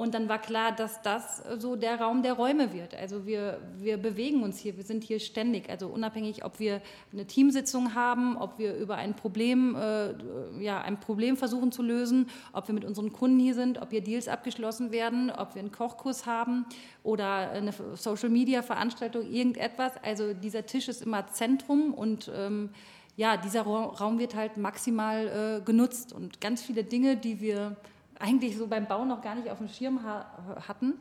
[0.00, 2.94] Und dann war klar, dass das so der Raum der Räume wird.
[2.94, 5.68] Also wir, wir bewegen uns hier, wir sind hier ständig.
[5.68, 6.80] Also unabhängig, ob wir
[7.12, 10.14] eine Teamsitzung haben, ob wir über ein Problem, äh,
[10.58, 14.00] ja, ein Problem versuchen zu lösen, ob wir mit unseren Kunden hier sind, ob hier
[14.00, 16.64] Deals abgeschlossen werden, ob wir einen Kochkurs haben
[17.02, 19.92] oder eine Social-Media-Veranstaltung, irgendetwas.
[20.02, 22.70] Also dieser Tisch ist immer Zentrum und ähm,
[23.16, 27.76] ja, dieser Raum wird halt maximal äh, genutzt und ganz viele Dinge, die wir
[28.20, 30.26] eigentlich so beim Bau noch gar nicht auf dem Schirm ha
[30.68, 30.94] hatten,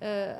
[0.00, 0.34] äh,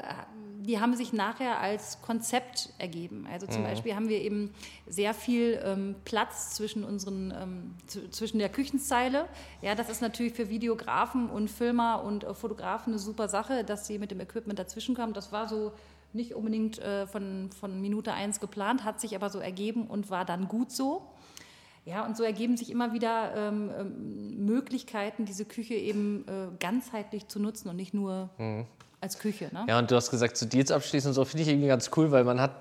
[0.60, 3.26] die haben sich nachher als Konzept ergeben.
[3.30, 3.66] Also zum mhm.
[3.66, 4.52] Beispiel haben wir eben
[4.86, 7.74] sehr viel ähm, Platz zwischen unseren, ähm,
[8.10, 9.28] zwischen der Küchenzeile.
[9.62, 13.86] Ja, das ist natürlich für Videografen und Filmer und äh, Fotografen eine super Sache, dass
[13.86, 15.12] sie mit dem Equipment dazwischen kommen.
[15.12, 15.72] Das war so
[16.12, 20.24] nicht unbedingt äh, von, von Minute eins geplant, hat sich aber so ergeben und war
[20.24, 21.02] dann gut so.
[21.86, 27.28] Ja, und so ergeben sich immer wieder ähm, ähm, Möglichkeiten, diese Küche eben äh, ganzheitlich
[27.28, 28.64] zu nutzen und nicht nur mhm.
[29.00, 29.50] als Küche.
[29.52, 29.66] Ne?
[29.68, 32.10] Ja, und du hast gesagt, zu Deals abschließen und so finde ich irgendwie ganz cool,
[32.10, 32.52] weil man hat,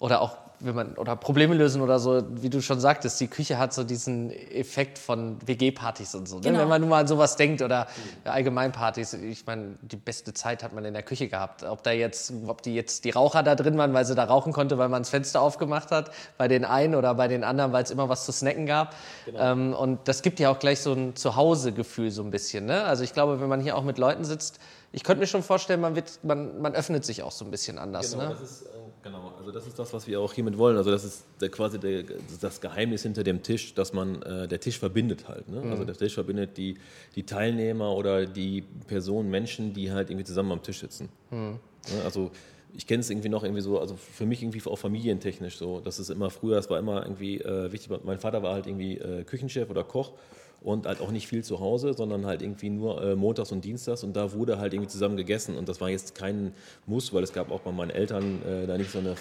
[0.00, 3.58] oder auch wenn man oder Probleme lösen oder so, wie du schon sagtest, die Küche
[3.58, 6.36] hat so diesen Effekt von WG-Partys und so.
[6.36, 6.42] Ne?
[6.42, 6.60] Genau.
[6.60, 7.86] Wenn man nur mal an sowas denkt oder
[8.24, 11.62] Allgemeinpartys, ich meine, die beste Zeit hat man in der Küche gehabt.
[11.64, 14.52] Ob da jetzt, ob die jetzt die Raucher da drin waren, weil sie da rauchen
[14.52, 17.82] konnte, weil man das Fenster aufgemacht hat, bei den einen oder bei den anderen, weil
[17.82, 18.94] es immer was zu snacken gab.
[19.26, 19.52] Genau.
[19.52, 22.66] Ähm, und das gibt ja auch gleich so ein Zuhause-Gefühl so ein bisschen.
[22.66, 22.84] Ne?
[22.84, 24.58] Also ich glaube, wenn man hier auch mit Leuten sitzt,
[24.92, 27.78] ich könnte mir schon vorstellen, man, wird, man, man öffnet sich auch so ein bisschen
[27.78, 28.12] anders.
[28.12, 28.30] Genau, ne?
[28.30, 28.68] das ist, äh,
[29.06, 30.76] genau, also das ist das, was wir auch hiermit wollen.
[30.76, 32.04] Also das ist der, quasi der,
[32.40, 35.48] das Geheimnis hinter dem Tisch, dass man, äh, der Tisch verbindet halt.
[35.48, 35.56] Ne?
[35.56, 35.72] Also mhm.
[35.72, 36.76] Also der Tisch verbindet die,
[37.14, 41.08] die Teilnehmer oder die Personen, Menschen, die halt irgendwie zusammen am Tisch sitzen.
[41.30, 41.58] Mhm.
[41.96, 42.30] Ja, also
[42.76, 45.80] ich kenne es irgendwie noch irgendwie so, also für mich irgendwie auch familientechnisch so.
[45.80, 47.90] Das ist immer früher, es war immer irgendwie äh, wichtig.
[48.04, 50.12] Mein Vater war halt irgendwie äh, Küchenchef oder Koch
[50.60, 54.02] und halt auch nicht viel zu Hause, sondern halt irgendwie nur äh, montags und dienstags
[54.02, 56.52] und da wurde halt irgendwie zusammen gegessen und das war jetzt kein
[56.86, 59.14] Muss, weil es gab auch bei meinen Eltern äh, da nicht so eine,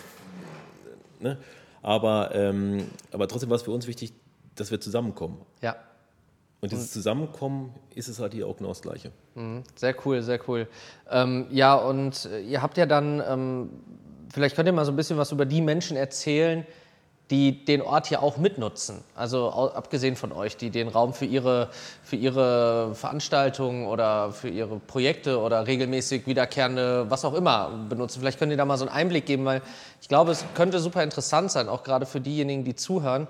[1.20, 1.38] ne?
[1.82, 4.14] aber, ähm, aber trotzdem war es für uns wichtig,
[4.56, 5.38] dass wir zusammenkommen.
[5.62, 5.76] Ja.
[6.66, 9.12] Und dieses Zusammenkommen ist es halt hier auch genau das Gleiche.
[9.36, 9.64] Mhm.
[9.76, 10.68] Sehr cool, sehr cool.
[11.10, 13.70] Ähm, ja, und äh, ihr habt ja dann, ähm,
[14.34, 16.66] vielleicht könnt ihr mal so ein bisschen was über die Menschen erzählen,
[17.32, 19.04] die den Ort hier auch mitnutzen.
[19.16, 21.70] Also abgesehen von euch, die den Raum für ihre,
[22.04, 28.20] für ihre Veranstaltungen oder für ihre Projekte oder regelmäßig wiederkehrende, was auch immer benutzen.
[28.20, 29.64] Vielleicht könnt ihr da mal so einen Einblick geben, weil
[30.02, 33.28] ich glaube, es könnte super interessant sein, auch gerade für diejenigen, die zuhören,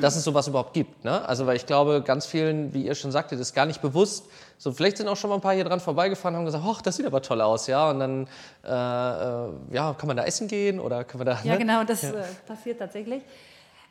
[0.00, 1.04] dass es sowas überhaupt gibt.
[1.04, 1.26] Ne?
[1.28, 4.26] Also weil ich glaube, ganz vielen, wie ihr schon sagtet, ist gar nicht bewusst.
[4.58, 6.82] So vielleicht sind auch schon mal ein paar hier dran vorbeigefahren und haben gesagt, ach,
[6.82, 7.90] das sieht aber toll aus, ja.
[7.90, 8.28] Und dann,
[8.64, 11.40] äh, äh, ja, kann man da essen gehen oder können wir da?
[11.44, 11.58] Ja, ne?
[11.58, 12.10] genau, das ja.
[12.10, 13.22] Äh, passiert tatsächlich.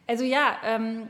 [0.08, 1.10] Also ja, ähm,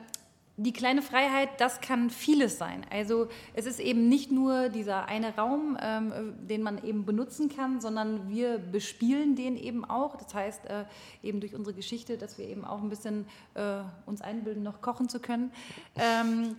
[0.57, 2.85] die kleine Freiheit, das kann vieles sein.
[2.89, 7.81] Also es ist eben nicht nur dieser eine Raum, ähm, den man eben benutzen kann,
[7.81, 10.15] sondern wir bespielen den eben auch.
[10.15, 10.85] Das heißt äh,
[11.23, 15.09] eben durch unsere Geschichte, dass wir eben auch ein bisschen äh, uns einbilden, noch kochen
[15.09, 15.51] zu können.
[15.95, 16.55] Ähm,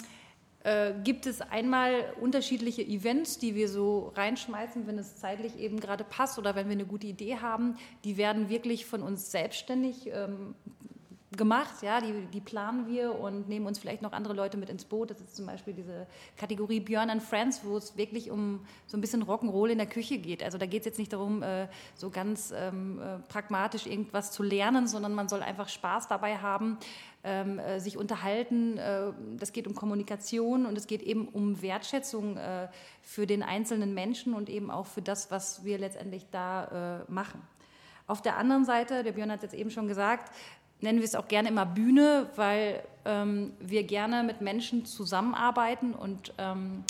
[0.66, 6.02] äh, gibt es einmal unterschiedliche Events, die wir so reinschmeißen, wenn es zeitlich eben gerade
[6.02, 7.76] passt oder wenn wir eine gute Idee haben.
[8.02, 10.54] Die werden wirklich von uns selbstständig ähm,
[11.36, 14.84] gemacht, ja, die, die planen wir und nehmen uns vielleicht noch andere Leute mit ins
[14.84, 15.10] Boot.
[15.10, 19.00] Das ist zum Beispiel diese Kategorie Björn and Friends, wo es wirklich um so ein
[19.00, 20.42] bisschen Rock'n'Roll in der Küche geht.
[20.42, 24.42] Also da geht es jetzt nicht darum, äh, so ganz ähm, äh, pragmatisch irgendwas zu
[24.42, 26.78] lernen, sondern man soll einfach Spaß dabei haben,
[27.24, 28.78] ähm, äh, sich unterhalten.
[29.38, 32.38] Das geht um Kommunikation und es geht eben um Wertschätzung
[33.02, 37.42] für den einzelnen Menschen und eben auch für das, was wir letztendlich da machen.
[38.08, 40.32] Auf der anderen Seite, der Björn hat es jetzt eben schon gesagt,
[40.80, 46.32] nennen wir es auch gerne immer Bühne, weil ähm, wir gerne mit Menschen zusammenarbeiten und
[46.38, 46.84] ähm,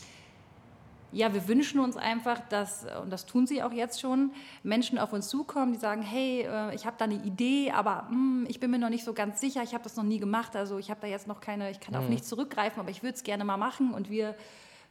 [1.13, 5.13] ja, wir wünschen uns einfach, dass, und das tun sie auch jetzt schon, Menschen auf
[5.13, 8.61] uns zukommen, die sagen, hey, äh, ich habe da eine Idee, aber mh, hm, ich
[8.61, 10.91] bin mir noch nicht so ganz sicher, ich habe das noch nie gemacht, also ich
[10.91, 12.01] habe da jetzt noch keine, ich kann mhm.
[12.01, 14.35] auf nichts zurückgreifen, aber ich würde es gerne mal machen und wir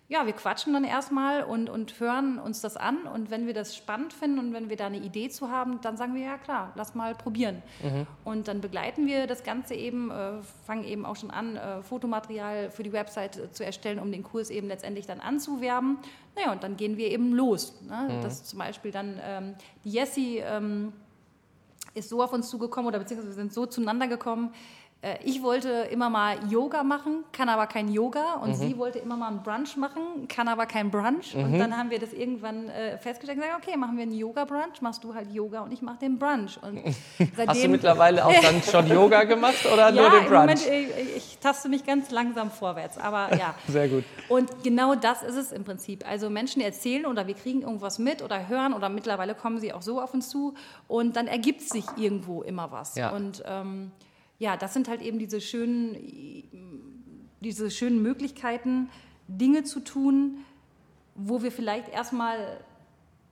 [0.08, 3.08] ja, wir quatschen dann erstmal und, und hören uns das an.
[3.08, 5.98] Und wenn wir das spannend finden und wenn wir da eine Idee zu haben, dann
[5.98, 7.64] sagen wir, ja klar, lass mal probieren.
[7.82, 8.06] Mhm.
[8.24, 12.70] Und dann begleiten wir das Ganze eben, äh, fangen eben auch schon an, äh, Fotomaterial
[12.70, 15.98] für die Website äh, zu erstellen, um den Kurs eben letztendlich dann anzuwerben.
[16.36, 17.82] Naja, und dann gehen wir eben los.
[17.82, 18.08] Ne?
[18.18, 18.22] Mhm.
[18.22, 20.94] Das zum Beispiel dann ähm, die Jessie ähm,
[21.96, 24.54] ist so auf uns zugekommen oder beziehungsweise wir sind so zueinander gekommen,
[25.06, 28.36] äh, ich wollte immer mal Yoga machen, kann aber kein Yoga.
[28.36, 28.56] Und mhm.
[28.56, 31.36] sie wollte immer mal einen Brunch machen, kann aber kein Brunch.
[31.36, 31.44] Mhm.
[31.44, 34.82] Und dann haben wir das irgendwann äh, festgestellt und gesagt, okay, machen wir einen Yoga-Brunch,
[34.82, 36.58] machst du halt Yoga und ich mache den Brunch.
[36.62, 36.82] Und
[37.18, 40.40] seitdem, Hast du mittlerweile auch dann schon Yoga gemacht oder ja, nur den Brunch?
[40.40, 43.54] Moment, ich, ich taste mich ganz langsam vorwärts, aber ja.
[43.68, 44.04] Sehr gut.
[44.28, 46.08] Und genau das ist es im Prinzip.
[46.10, 49.84] Also Menschen erzählen oder wir kriegen irgendwas mit oder hören oder mittlerweile kommen sie auch
[49.84, 50.56] so auf uns zu
[50.88, 52.96] und dann ergibt sich irgendwo immer was.
[52.96, 53.12] Ja.
[53.12, 53.92] Und ähm,
[54.40, 55.96] ja, das sind halt eben diese schönen,
[57.42, 58.90] diese schönen Möglichkeiten,
[59.28, 60.38] Dinge zu tun,
[61.16, 62.60] wo wir vielleicht erstmal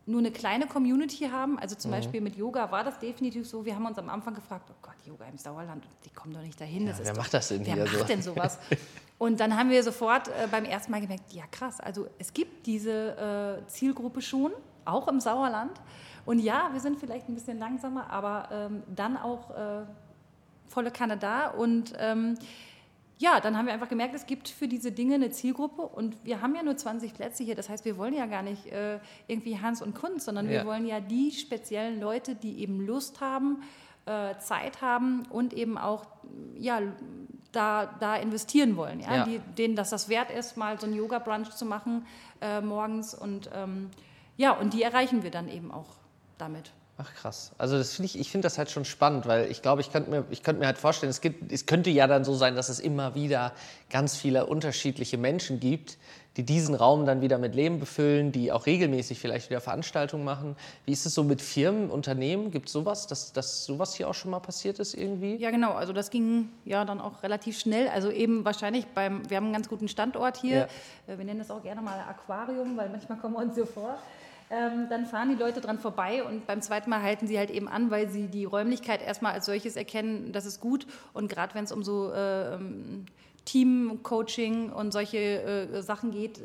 [0.05, 1.57] nur eine kleine Community haben.
[1.59, 1.95] Also zum mhm.
[1.95, 3.65] Beispiel mit Yoga war das definitiv so.
[3.65, 6.59] Wir haben uns am Anfang gefragt, oh Gott, Yoga im Sauerland, die kommen doch nicht
[6.59, 6.87] dahin.
[6.87, 8.03] Ja, wer macht das denn Wer macht so?
[8.03, 8.59] denn sowas?
[9.17, 12.65] Und dann haben wir sofort äh, beim ersten Mal gemerkt, ja krass, also es gibt
[12.65, 14.51] diese äh, Zielgruppe schon,
[14.83, 15.71] auch im Sauerland.
[16.25, 19.85] Und ja, wir sind vielleicht ein bisschen langsamer, aber ähm, dann auch äh,
[20.73, 21.47] volle Kanne da.
[21.47, 22.37] Und ähm,
[23.19, 26.41] ja, dann haben wir einfach gemerkt, es gibt für diese Dinge eine Zielgruppe und wir
[26.41, 27.55] haben ja nur 20 Plätze hier.
[27.55, 30.51] Das heißt, wir wollen ja gar nicht äh, irgendwie Hans und Kunst, sondern ja.
[30.51, 33.63] wir wollen ja die speziellen Leute, die eben Lust haben,
[34.05, 36.05] äh, Zeit haben und eben auch
[36.57, 36.81] ja,
[37.51, 38.99] da, da investieren wollen.
[38.99, 39.15] Ja?
[39.15, 39.25] ja.
[39.25, 42.05] Die, denen das das wert ist, mal so ein Yoga-Brunch zu machen
[42.41, 43.13] äh, morgens.
[43.13, 43.89] Und ähm,
[44.35, 45.87] ja, und die erreichen wir dann eben auch
[46.37, 46.71] damit.
[46.97, 47.51] Ach krass.
[47.57, 50.11] Also das finde ich, ich finde das halt schon spannend, weil ich glaube, ich könnte
[50.11, 52.69] mir, ich könnte mir halt vorstellen, es, gibt, es könnte ja dann so sein, dass
[52.69, 53.53] es immer wieder
[53.89, 55.97] ganz viele unterschiedliche Menschen gibt,
[56.37, 60.55] die diesen Raum dann wieder mit Leben befüllen, die auch regelmäßig vielleicht wieder Veranstaltungen machen.
[60.85, 62.51] Wie ist es so mit Firmen, Unternehmen?
[62.51, 65.35] Gibt es sowas, dass, dass sowas hier auch schon mal passiert ist irgendwie?
[65.37, 65.73] Ja, genau.
[65.73, 67.87] Also das ging ja dann auch relativ schnell.
[67.87, 70.67] Also eben wahrscheinlich beim, wir haben einen ganz guten Standort hier.
[71.07, 71.13] Ja.
[71.13, 73.97] Äh, wir nennen das auch gerne mal Aquarium, weil manchmal kommen wir uns so vor
[74.53, 77.67] ähm, dann fahren die Leute dran vorbei und beim zweiten Mal halten sie halt eben
[77.67, 80.85] an, weil sie die Räumlichkeit erstmal als solches erkennen, das ist gut.
[81.13, 82.57] Und gerade wenn es um so äh,
[83.45, 86.39] Team-Coaching und solche äh, Sachen geht,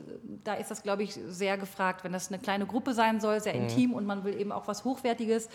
[0.44, 2.03] da ist das, glaube ich, sehr gefragt.
[2.03, 3.62] Wenn das eine kleine Gruppe sein soll, sehr mhm.
[3.62, 5.49] intim und man will eben auch was Hochwertiges.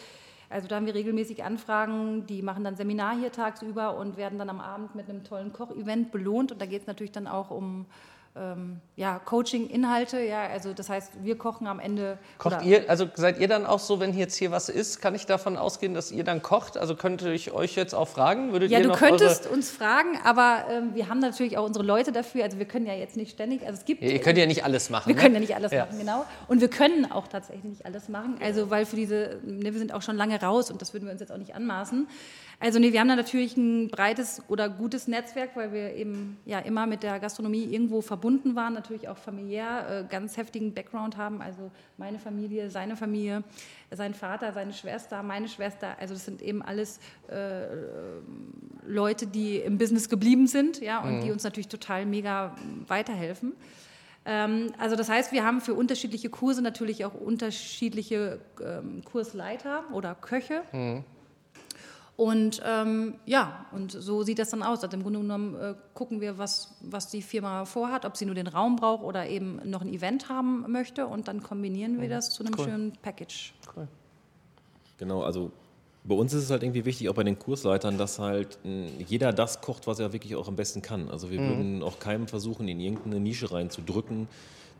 [0.49, 4.51] Also da haben wir regelmäßig Anfragen, die machen dann Seminar hier tagsüber und werden dann
[4.51, 6.51] am Abend mit einem tollen Kochevent belohnt.
[6.51, 7.87] Und da geht es natürlich dann auch um
[8.35, 10.19] ähm, ja, Coaching-Inhalte.
[10.19, 12.17] Ja, also das heißt, wir kochen am Ende.
[12.39, 15.27] Kocht ihr, also seid ihr dann auch so, wenn jetzt hier was ist, kann ich
[15.27, 16.77] davon ausgehen, dass ihr dann kocht?
[16.77, 18.51] Also könnte ich euch jetzt auch fragen?
[18.51, 22.43] Würdet ja, du könntest uns fragen, aber ähm, wir haben natürlich auch unsere Leute dafür.
[22.43, 24.01] Also wir können ja jetzt nicht ständig, also es gibt.
[24.01, 25.09] Ja, ihr könnt ja nicht alles machen.
[25.09, 25.21] Wir ne?
[25.21, 25.85] können ja nicht alles ja.
[25.85, 26.25] machen, genau.
[26.47, 28.39] Und wir können auch tatsächlich nicht alles machen.
[28.41, 31.11] Also weil für diese, ne, wir sind auch schon lange raus und das würden wir
[31.11, 32.07] uns jetzt auch nicht anmaßen.
[32.59, 36.59] Also nee, wir haben da natürlich ein breites oder gutes Netzwerk, weil wir eben ja
[36.59, 41.41] immer mit der Gastronomie irgendwo verbunden waren, natürlich auch familiär äh, ganz heftigen Background haben.
[41.41, 43.43] Also meine Familie, seine Familie,
[43.91, 45.95] sein Vater, seine Schwester, meine Schwester.
[45.99, 47.65] Also das sind eben alles äh,
[48.85, 51.21] Leute, die im Business geblieben sind, ja, und mhm.
[51.21, 52.55] die uns natürlich total mega
[52.87, 53.53] weiterhelfen.
[54.25, 60.15] Ähm, also das heißt, wir haben für unterschiedliche Kurse natürlich auch unterschiedliche ähm, Kursleiter oder
[60.15, 60.63] Köche.
[60.71, 61.03] Mhm.
[62.15, 64.83] Und ähm, ja, und so sieht das dann aus.
[64.83, 68.35] Also im Grunde genommen äh, gucken wir, was, was die Firma vorhat, ob sie nur
[68.35, 71.07] den Raum braucht oder eben noch ein Event haben möchte.
[71.07, 72.11] Und dann kombinieren wir mhm.
[72.11, 72.65] das zu einem cool.
[72.65, 73.53] schönen Package.
[73.75, 73.87] Cool.
[74.99, 75.51] Genau, also
[76.03, 78.59] bei uns ist es halt irgendwie wichtig, auch bei den Kursleitern, dass halt
[79.07, 81.09] jeder das kocht, was er wirklich auch am besten kann.
[81.09, 81.49] Also wir mhm.
[81.49, 84.27] würden auch keinem versuchen, in irgendeine Nische reinzudrücken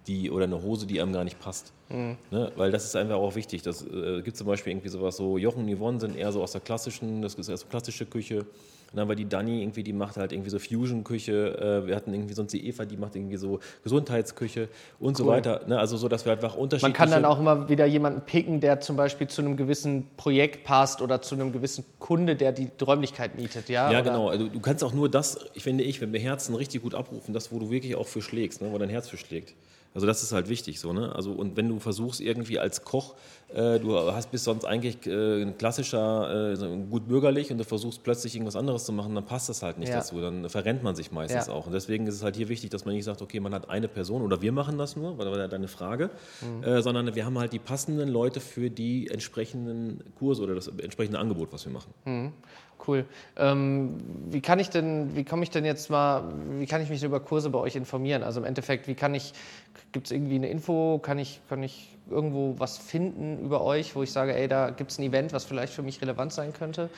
[0.08, 1.72] die oder eine Hose, die einem gar nicht passt.
[1.90, 2.18] Mhm.
[2.32, 2.52] Ne?
[2.56, 3.62] Weil das ist einfach auch wichtig.
[3.62, 6.52] Das äh, gibt zum Beispiel irgendwie sowas so, Jochen und Yvonne sind eher so aus
[6.52, 8.46] der klassischen, das ist eher so klassische Küche.
[8.94, 11.82] Und dann war die Dani irgendwie, die macht halt irgendwie so Fusion-Küche.
[11.84, 15.16] Äh, wir hatten irgendwie sonst die Eva, die macht irgendwie so Gesundheitsküche und cool.
[15.16, 15.62] so weiter.
[15.66, 15.80] Ne?
[15.80, 17.00] Also so, dass wir einfach unterschiedliche...
[17.00, 20.64] Man kann dann auch immer wieder jemanden picken, der zum Beispiel zu einem gewissen Projekt
[20.64, 23.92] passt oder zu einem gewissen Kunde, der die Räumlichkeit mietet, ja?
[23.92, 24.12] Ja, oder?
[24.12, 24.30] genau.
[24.30, 27.34] Also du kannst auch nur das, ich finde ich, wenn wir Herzen richtig gut abrufen,
[27.34, 28.72] das, wo du wirklich auch für schlägst, ne?
[28.72, 29.56] wo dein Herz für schlägt.
[29.94, 31.14] Also das ist halt wichtig so, ne?
[31.16, 33.16] Also und wenn du versuchst irgendwie als Koch,
[33.54, 38.36] du hast bist sonst eigentlich äh, ein klassischer, äh, gut bürgerlich und du versuchst plötzlich
[38.36, 39.98] irgendwas anderes zu machen, dann passt das halt nicht ja.
[39.98, 41.54] dazu, dann verrennt man sich meistens ja.
[41.54, 41.68] auch.
[41.68, 43.88] Und deswegen ist es halt hier wichtig, dass man nicht sagt, okay, man hat eine
[43.88, 46.10] Person oder wir machen das nur, weil das war deine Frage,
[46.42, 46.64] mhm.
[46.64, 51.20] Äh, sondern wir haben halt die passenden Leute für die entsprechenden Kurse oder das entsprechende
[51.20, 51.94] Angebot, was wir machen.
[52.06, 52.34] Mhm.
[52.86, 53.06] Cool.
[53.38, 53.98] Ähm,
[54.30, 56.24] wie kann ich denn, wie komme ich denn jetzt mal,
[56.60, 58.24] wie kann ich mich über Kurse bei euch informieren?
[58.24, 59.34] Also im Endeffekt, wie kann ich,
[59.92, 64.04] gibt es irgendwie eine Info, kann ich, kann ich irgendwo was finden über euch, wo
[64.04, 66.90] ich sage, ey, da gibt es ein Event, was vielleicht für mich relevant sein könnte?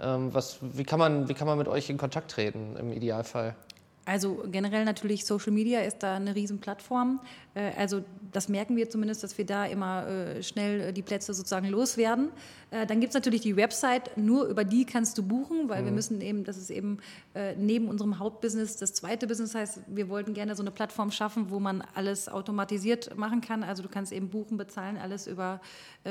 [0.00, 3.54] Ähm, was, wie, kann man, wie kann man mit euch in Kontakt treten im Idealfall?
[4.04, 7.20] Also generell natürlich Social Media ist da eine Riesenplattform.
[7.54, 11.32] Äh, also das merken wir zumindest, dass wir da immer äh, schnell äh, die Plätze
[11.34, 12.30] sozusagen loswerden.
[12.70, 15.84] Dann gibt es natürlich die Website, nur über die kannst du buchen, weil mhm.
[15.84, 17.00] wir müssen eben, das ist eben
[17.58, 21.60] neben unserem Hauptbusiness das zweite Business heißt, wir wollten gerne so eine Plattform schaffen, wo
[21.60, 23.62] man alles automatisiert machen kann.
[23.62, 25.60] Also du kannst eben buchen, bezahlen, alles über,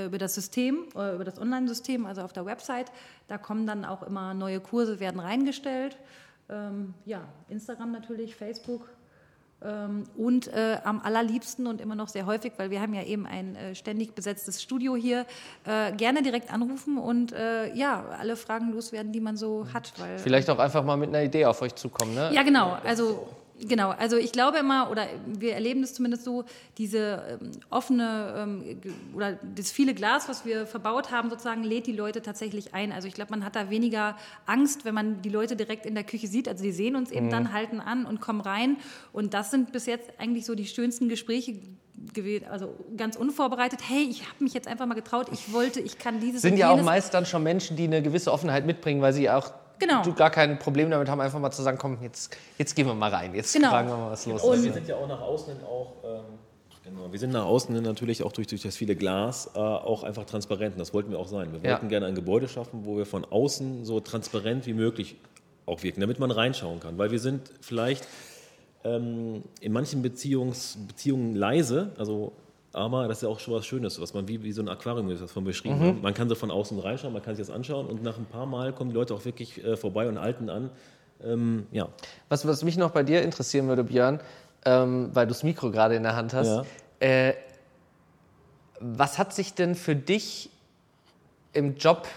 [0.06, 2.92] über das System, über das Online-System, also auf der Website.
[3.28, 5.98] Da kommen dann auch immer neue Kurse, werden reingestellt.
[6.52, 8.90] Ähm, ja, Instagram natürlich, Facebook.
[9.64, 13.28] Ähm, und äh, am allerliebsten und immer noch sehr häufig, weil wir haben ja eben
[13.28, 15.26] ein äh, ständig besetztes Studio hier,
[15.66, 19.94] äh, gerne direkt anrufen und äh, ja, alle Fragen loswerden, die man so hat.
[19.98, 22.32] Weil, Vielleicht auch einfach mal mit einer Idee auf euch zukommen, ne?
[22.34, 22.78] Ja, genau.
[22.84, 23.28] Also
[23.68, 26.46] Genau, also ich glaube immer, oder wir erleben das zumindest so,
[26.78, 28.82] diese ähm, offene ähm,
[29.16, 32.92] oder das viele Glas, was wir verbaut haben, sozusagen, lädt die Leute tatsächlich ein.
[32.92, 36.04] Also ich glaube, man hat da weniger Angst, wenn man die Leute direkt in der
[36.04, 36.48] Küche sieht.
[36.48, 37.32] Also die sehen uns eben mhm.
[37.32, 38.78] dann, halten an und kommen rein.
[39.14, 41.60] Und das sind bis jetzt eigentlich so die schönsten Gespräche
[42.14, 43.82] gewählt, also ganz unvorbereitet.
[43.88, 45.28] Hey, ich habe mich jetzt einfach mal getraut.
[45.32, 46.42] Ich wollte, ich kann dieses.
[46.42, 49.52] Sind ja auch meist dann schon Menschen, die eine gewisse Offenheit mitbringen, weil sie auch
[49.82, 50.04] genau.
[50.04, 52.94] du gar kein Problem damit haben, einfach mal zu sagen, komm, jetzt, jetzt gehen wir
[52.94, 53.70] mal rein, jetzt genau.
[53.70, 54.64] fragen wir mal, was los und ist.
[54.64, 56.24] Wir sind ja auch nach außen auch, ähm,
[56.84, 60.26] genau, wir sind nach außen natürlich auch durch, durch das viele Glas äh, auch einfach
[60.26, 60.76] transparent.
[60.76, 61.52] Und das wollten wir auch sein.
[61.52, 61.90] Wir wollten ja.
[61.90, 65.18] gerne ein Gebäude schaffen, wo wir von außen so transparent wie möglich
[65.66, 66.98] auch wirken, damit man reinschauen kann.
[66.98, 68.08] Weil wir sind vielleicht
[68.84, 72.34] ähm, in manchen Beziehungs, Beziehungen leise, also
[72.74, 75.10] aber das ist ja auch schon was Schönes, was man wie, wie so ein Aquarium
[75.10, 76.02] ist, das von beschrieben mhm.
[76.02, 78.46] Man kann so von außen reinschauen, man kann sich das anschauen und nach ein paar
[78.46, 80.70] Mal kommen die Leute auch wirklich äh, vorbei und halten an.
[81.24, 81.88] Ähm, ja.
[82.30, 84.20] was, was mich noch bei dir interessieren würde, Björn,
[84.66, 86.66] ähm, weil du das Mikro gerade in der Hand hast, ja.
[87.00, 87.36] äh,
[88.80, 90.50] was hat sich denn für dich
[91.54, 92.08] im Job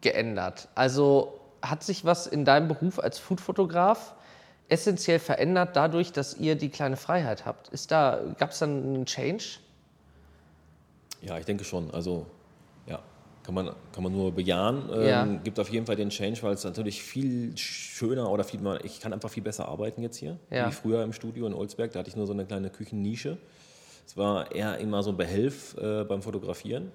[0.00, 0.68] geändert?
[0.74, 4.14] Also hat sich was in deinem Beruf als Foodfotograf
[4.68, 7.70] essentiell verändert dadurch, dass ihr die kleine Freiheit habt?
[7.90, 9.58] da, gab es dann einen Change?
[11.26, 11.90] Ja, ich denke schon.
[11.90, 12.26] Also
[12.86, 13.00] ja,
[13.42, 14.88] kann man, kann man nur bejahen.
[14.90, 15.22] Ja.
[15.22, 18.84] Ähm, gibt auf jeden Fall den Change, weil es natürlich viel schöner oder viel mehr,
[18.84, 20.68] ich kann einfach viel besser arbeiten jetzt hier, ja.
[20.68, 21.92] wie früher im Studio in Olsberg.
[21.92, 23.38] Da hatte ich nur so eine kleine Küchennische.
[24.06, 26.90] Es war eher immer so ein Behelf äh, beim Fotografieren.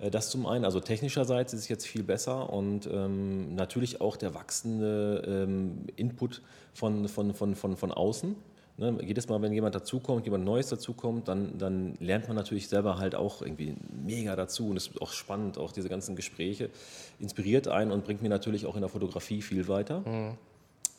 [0.00, 4.16] Äh, das zum einen, also technischerseits ist es jetzt viel besser und ähm, natürlich auch
[4.16, 8.36] der wachsende ähm, Input von, von, von, von, von außen.
[8.80, 12.98] Ne, jedes Mal, wenn jemand dazukommt, jemand Neues dazukommt, dann, dann lernt man natürlich selber
[12.98, 16.70] halt auch irgendwie mega dazu und es ist auch spannend, auch diese ganzen Gespräche
[17.18, 20.04] inspiriert einen und bringt mir natürlich auch in der Fotografie viel weiter.
[20.06, 20.38] Mhm.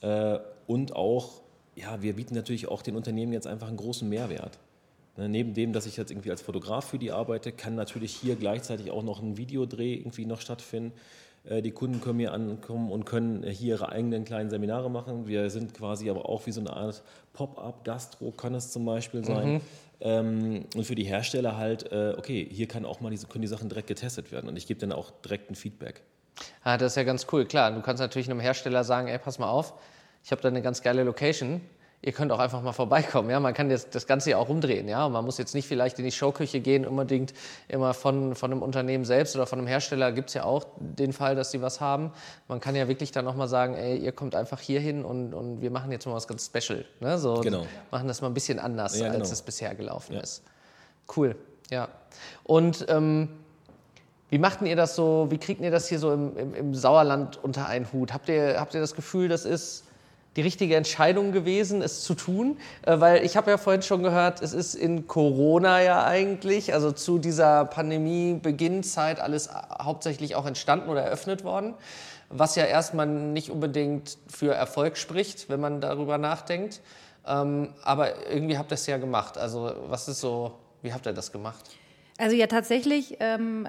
[0.01, 1.39] Äh, und auch,
[1.77, 4.59] ja, wir bieten natürlich auch den Unternehmen jetzt einfach einen großen Mehrwert.
[5.15, 8.35] Ne, neben dem, dass ich jetzt irgendwie als Fotograf für die arbeite, kann natürlich hier
[8.35, 10.91] gleichzeitig auch noch ein Videodreh irgendwie noch stattfinden.
[11.43, 15.27] Äh, die Kunden können hier ankommen und können hier ihre eigenen kleinen Seminare machen.
[15.27, 19.23] Wir sind quasi aber auch wie so eine Art Pop-up, Gastro kann es zum Beispiel
[19.23, 19.53] sein.
[19.53, 19.61] Mhm.
[20.01, 23.47] Ähm, und für die Hersteller halt, äh, okay, hier kann auch mal diese, können die
[23.47, 26.01] Sachen direkt getestet werden und ich gebe dann auch direkt ein Feedback.
[26.63, 27.71] Ah, das ist ja ganz cool, klar.
[27.71, 29.73] Du kannst natürlich einem Hersteller sagen, ey, pass mal auf,
[30.23, 31.61] ich habe da eine ganz geile Location
[32.01, 33.29] ihr könnt auch einfach mal vorbeikommen.
[33.29, 33.39] Ja?
[33.39, 34.87] Man kann das, das Ganze ja auch umdrehen.
[34.87, 35.09] Ja?
[35.09, 37.33] man muss jetzt nicht vielleicht in die Showküche gehen, unbedingt
[37.67, 41.13] immer von, von einem Unternehmen selbst oder von einem Hersteller gibt es ja auch den
[41.13, 42.11] Fall, dass sie was haben.
[42.47, 45.33] Man kann ja wirklich dann auch mal sagen, ey, ihr kommt einfach hier hin und,
[45.33, 46.85] und wir machen jetzt mal was ganz Special.
[46.99, 47.17] Ne?
[47.17, 47.65] So, genau.
[47.91, 49.19] Machen das mal ein bisschen anders, ja, genau.
[49.19, 50.21] als es bisher gelaufen ja.
[50.21, 50.43] ist.
[51.15, 51.35] Cool,
[51.69, 51.89] ja.
[52.43, 53.29] Und ähm,
[54.29, 57.43] wie machten ihr das so, wie kriegt ihr das hier so im, im, im Sauerland
[57.43, 58.13] unter einen Hut?
[58.13, 59.85] Habt ihr, habt ihr das Gefühl, das ist
[60.39, 62.57] die richtige Entscheidung gewesen, es zu tun?
[62.83, 66.93] Äh, weil ich habe ja vorhin schon gehört, es ist in Corona ja eigentlich, also
[66.93, 69.49] zu dieser Pandemie-Beginnzeit alles
[69.83, 71.73] hauptsächlich auch entstanden oder eröffnet worden,
[72.29, 76.79] was ja erstmal nicht unbedingt für Erfolg spricht, wenn man darüber nachdenkt.
[77.27, 79.37] Ähm, aber irgendwie habt ihr es ja gemacht.
[79.37, 81.65] Also was ist so, wie habt ihr das gemacht?
[82.19, 83.65] Also ja, tatsächlich ähm,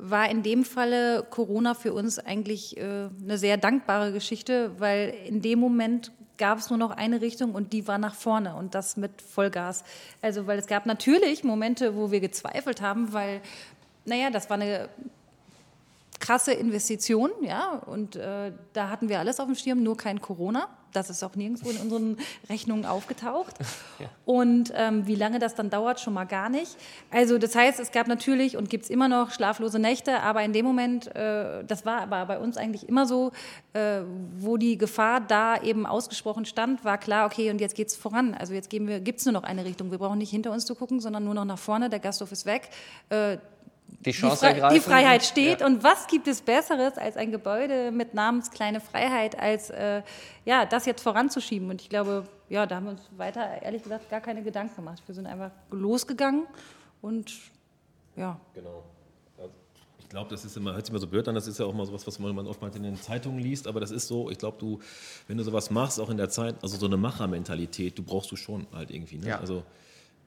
[0.00, 5.40] war in dem Falle Corona für uns eigentlich äh, eine sehr dankbare Geschichte, weil in
[5.40, 8.98] dem Moment gab es nur noch eine Richtung und die war nach vorne und das
[8.98, 9.82] mit Vollgas.
[10.20, 13.40] Also weil es gab natürlich Momente, wo wir gezweifelt haben, weil,
[14.04, 14.90] naja, das war eine
[16.18, 20.68] krasse Investition, ja, und äh, da hatten wir alles auf dem Schirm, nur kein Corona
[20.92, 22.16] das ist auch nirgendwo in unseren
[22.48, 23.54] Rechnungen aufgetaucht.
[23.98, 24.06] Ja.
[24.24, 26.74] Und ähm, wie lange das dann dauert, schon mal gar nicht.
[27.10, 30.54] Also das heißt, es gab natürlich und gibt es immer noch schlaflose Nächte, aber in
[30.54, 33.32] dem Moment, äh, das war aber bei uns eigentlich immer so,
[33.74, 34.00] äh,
[34.38, 38.34] wo die Gefahr da eben ausgesprochen stand, war klar, okay, und jetzt geht es voran.
[38.34, 39.90] Also jetzt gibt es nur noch eine Richtung.
[39.90, 41.90] Wir brauchen nicht hinter uns zu gucken, sondern nur noch nach vorne.
[41.90, 42.70] Der Gasthof ist weg.
[43.10, 43.36] Äh,
[44.00, 45.60] die, Chance die, Fre die Freiheit steht.
[45.60, 45.66] Ja.
[45.66, 50.02] Und was gibt es Besseres als ein Gebäude mit Namens Kleine Freiheit, als äh,
[50.44, 51.68] ja, das jetzt voranzuschieben?
[51.70, 55.02] Und ich glaube, ja, da haben wir uns weiter, ehrlich gesagt, gar keine Gedanken gemacht.
[55.06, 56.46] Wir sind einfach losgegangen
[57.02, 57.32] und
[58.16, 58.38] ja.
[58.54, 58.84] Genau.
[59.98, 61.72] Ich glaube, das ist immer, hört sich immer so blöd an, das ist ja auch
[61.72, 64.56] mal sowas, was man oftmals in den Zeitungen liest, aber das ist so, ich glaube,
[64.58, 64.80] du,
[65.28, 68.36] wenn du sowas machst, auch in der Zeit, also so eine Machermentalität, du brauchst du
[68.36, 69.18] schon halt irgendwie.
[69.18, 69.28] Ne?
[69.28, 69.38] Ja.
[69.38, 69.62] Also,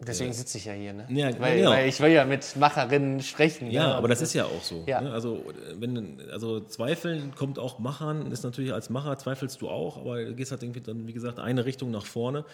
[0.05, 1.05] Deswegen sitze ich ja hier, ne?
[1.09, 1.71] Ja, weil, genau.
[1.71, 3.69] weil, ich will ja mit Macherinnen sprechen.
[3.71, 3.95] Ja, ne?
[3.95, 4.83] aber das ist ja auch so.
[4.85, 5.01] Ja.
[5.01, 5.11] Ne?
[5.11, 5.43] Also,
[5.75, 10.35] wenn, also Zweifeln kommt auch Machern, ist natürlich als Macher zweifelst du auch, aber du
[10.35, 12.45] gehst halt irgendwie dann, wie gesagt, eine Richtung nach vorne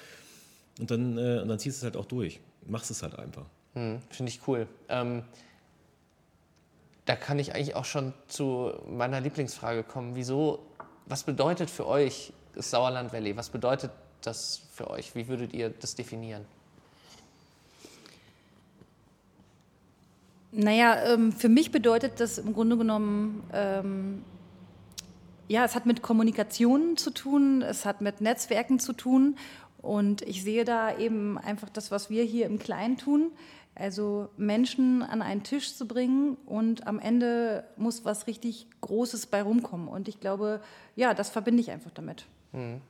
[0.79, 2.39] und dann, äh, und dann ziehst du es halt auch durch.
[2.65, 3.45] Machst es halt einfach.
[3.73, 4.67] Hm, Finde ich cool.
[4.87, 5.23] Ähm,
[7.05, 10.15] da kann ich eigentlich auch schon zu meiner Lieblingsfrage kommen.
[10.15, 10.59] Wieso,
[11.05, 13.35] was bedeutet für euch das Sauerland Valley?
[13.35, 13.91] Was bedeutet
[14.21, 15.15] das für euch?
[15.15, 16.45] Wie würdet ihr das definieren?
[20.51, 24.23] Naja, ähm, für mich bedeutet das im Grunde genommen, ähm,
[25.47, 29.35] ja, es hat mit Kommunikation zu tun, es hat mit Netzwerken zu tun
[29.81, 33.31] und ich sehe da eben einfach das, was wir hier im Kleinen tun,
[33.75, 39.41] also Menschen an einen Tisch zu bringen und am Ende muss was richtig Großes bei
[39.41, 40.61] rumkommen und ich glaube,
[40.95, 42.25] ja, das verbinde ich einfach damit.
[42.51, 42.81] Mhm.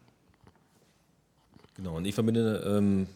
[1.75, 3.07] Genau, und ich verbinde ähm,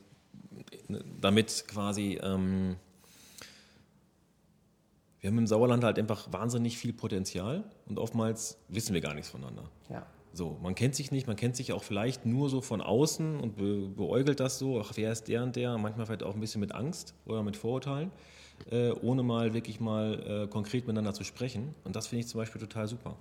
[1.19, 2.75] damit quasi ähm,
[5.23, 9.29] wir haben im Sauerland halt einfach wahnsinnig viel Potenzial und oftmals wissen wir gar nichts
[9.29, 9.63] voneinander.
[9.89, 10.05] Ja.
[10.33, 13.55] So, man kennt sich nicht, man kennt sich auch vielleicht nur so von außen und
[13.55, 16.59] be beäugelt das so, ach, wer ist der und der, manchmal vielleicht auch ein bisschen
[16.59, 18.11] mit Angst oder mit Vorurteilen,
[18.69, 21.73] äh, ohne mal wirklich mal äh, konkret miteinander zu sprechen.
[21.85, 23.15] Und das finde ich zum Beispiel total super.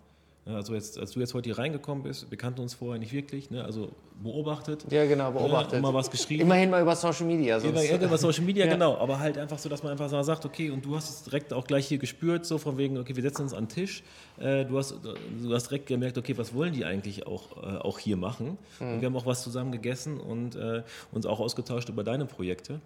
[0.45, 3.51] Also jetzt, als du jetzt heute hier reingekommen bist, wir kannten uns vorher nicht wirklich,
[3.53, 3.65] ne?
[3.65, 3.91] also
[4.21, 4.85] beobachtet.
[4.91, 5.75] Ja, genau, beobachtet.
[5.75, 6.43] Ja, mal was geschrieben.
[6.43, 7.61] Immerhin mal über Social Media.
[7.61, 7.89] Sonst.
[7.89, 8.73] Ja, über Social Media, ja.
[8.73, 8.97] genau.
[8.97, 11.53] Aber halt einfach so, dass man einfach so sagt, okay, und du hast es direkt
[11.53, 14.03] auch gleich hier gespürt, so von wegen, okay, wir setzen uns an den Tisch.
[14.41, 18.01] Äh, du, hast, du hast direkt gemerkt, okay, was wollen die eigentlich auch, äh, auch
[18.01, 18.59] hier machen?
[18.81, 18.95] Mhm.
[18.95, 20.83] Und wir haben auch was zusammen gegessen und äh,
[21.13, 22.81] uns auch ausgetauscht über deine Projekte.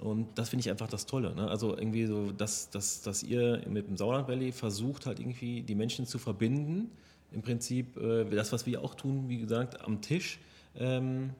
[0.00, 1.34] Und das finde ich einfach das Tolle.
[1.34, 1.48] Ne?
[1.48, 5.74] Also irgendwie so, dass, dass, dass ihr mit dem Sauerland Valley versucht halt irgendwie die
[5.74, 6.90] Menschen zu verbinden
[7.32, 10.38] im Prinzip äh, das, was wir auch tun, wie gesagt, am Tisch.
[10.78, 11.30] Ähm,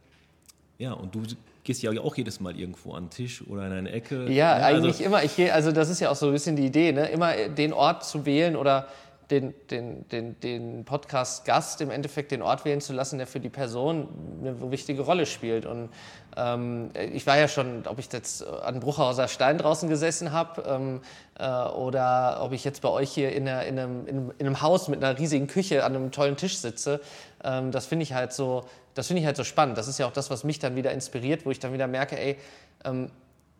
[0.78, 1.22] ja, und du
[1.64, 4.30] gehst ja auch jedes Mal irgendwo an den Tisch oder in eine Ecke.
[4.30, 4.64] Ja, ne?
[4.64, 5.24] eigentlich also, immer.
[5.24, 7.08] Ich gehe, also das ist ja auch so ein bisschen die Idee, ne?
[7.08, 8.88] immer den Ort zu wählen oder
[9.30, 13.50] den, den, den, den Podcast-Gast im Endeffekt den Ort wählen zu lassen, der für die
[13.50, 14.08] Person
[14.40, 15.66] eine wichtige Rolle spielt.
[15.66, 15.90] Und
[16.36, 21.00] ähm, ich war ja schon, ob ich jetzt an Bruchhauser Stein draußen gesessen habe ähm,
[21.38, 24.88] äh, oder ob ich jetzt bei euch hier in, einer, in, einem, in, einem, Haus
[24.88, 27.00] mit einer riesigen Küche an einem tollen Tisch sitze,
[27.44, 28.64] ähm, das finde ich halt so,
[28.94, 29.76] das finde ich halt so spannend.
[29.76, 32.18] Das ist ja auch das, was mich dann wieder inspiriert, wo ich dann wieder merke,
[32.18, 32.38] ey,
[32.84, 33.10] ähm,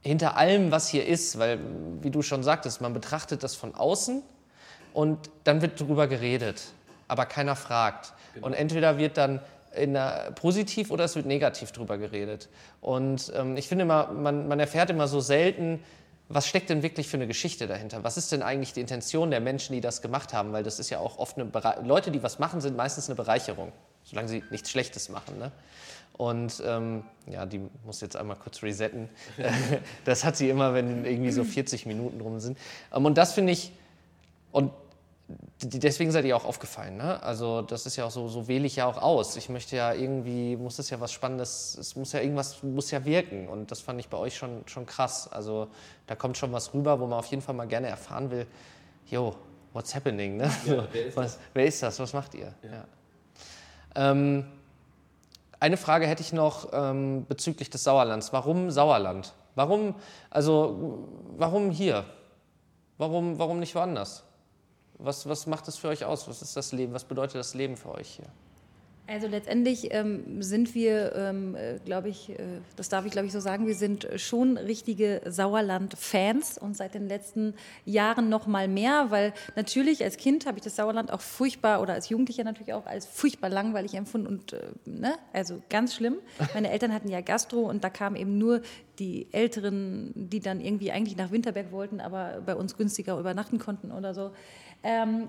[0.01, 1.59] hinter allem, was hier ist, weil,
[2.01, 4.23] wie du schon sagtest, man betrachtet das von außen
[4.99, 6.73] und dann wird darüber geredet,
[7.07, 8.15] aber keiner fragt.
[8.35, 8.49] Genau.
[8.49, 9.39] Und entweder wird dann
[9.77, 12.49] der, positiv oder es wird negativ darüber geredet.
[12.81, 15.79] Und ähm, ich finde immer, man, man erfährt immer so selten,
[16.29, 18.03] was steckt denn wirklich für eine Geschichte dahinter?
[18.03, 20.53] Was ist denn eigentlich die Intention der Menschen, die das gemacht haben?
[20.53, 23.15] Weil das ist ja auch oft eine Bere Leute, die was machen, sind meistens eine
[23.15, 23.71] Bereicherung,
[24.03, 25.39] solange sie nichts Schlechtes machen.
[25.39, 25.53] Ne?
[26.17, 29.09] Und ähm, ja, die muss jetzt einmal kurz resetten.
[30.05, 32.59] das hat sie immer, wenn irgendwie so 40 Minuten rum sind.
[32.93, 33.71] Ähm, und das finde ich,
[34.51, 34.73] und
[35.63, 36.97] deswegen seid ihr auch aufgefallen.
[36.97, 37.23] Ne?
[37.23, 39.37] Also das ist ja auch so, so wähle ich ja auch aus.
[39.37, 43.05] Ich möchte ja irgendwie, muss es ja was Spannendes, es muss ja irgendwas, muss ja
[43.05, 43.49] wirken.
[43.49, 45.29] Und das fand ich bei euch schon, schon krass.
[45.31, 45.69] Also
[46.07, 48.47] da kommt schon was rüber, wo man auf jeden Fall mal gerne erfahren will,
[49.07, 49.35] yo,
[49.73, 50.37] what's happening?
[50.37, 50.51] Ne?
[50.65, 51.99] Ja, wer, ist was, wer, ist das?
[51.99, 52.55] Was macht ihr?
[52.63, 52.71] Ja.
[52.71, 52.85] Ja.
[54.11, 54.47] Ähm,
[55.61, 58.33] eine Frage hätte ich noch ähm, bezüglich des Sauerlands.
[58.33, 59.35] Warum Sauerland?
[59.57, 59.97] Warum,
[60.31, 62.05] also, warum hier?
[62.97, 64.23] Warum, warum nicht woanders?
[64.99, 66.29] Was, was macht das für euch aus?
[66.29, 66.93] Was ist das Leben?
[66.93, 68.27] Was bedeutet das Leben für euch hier?
[69.11, 72.37] Also letztendlich ähm, sind wir, ähm, äh, glaube ich, äh,
[72.77, 77.09] das darf ich glaube ich so sagen, wir sind schon richtige Sauerland-Fans und seit den
[77.09, 77.55] letzten
[77.87, 81.95] Jahren noch mal mehr, weil natürlich als Kind habe ich das Sauerland auch furchtbar oder
[81.95, 86.17] als Jugendlicher natürlich auch als furchtbar langweilig empfunden und äh, ne, also ganz schlimm.
[86.53, 88.61] Meine Eltern hatten ja Gastro und da kamen eben nur
[88.99, 93.91] die Älteren, die dann irgendwie eigentlich nach Winterberg wollten, aber bei uns günstiger übernachten konnten
[93.91, 94.33] oder so.
[94.83, 95.29] Ähm,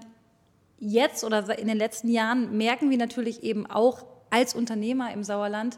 [0.80, 5.78] jetzt oder in den letzten Jahren merken wir natürlich eben auch als Unternehmer im Sauerland,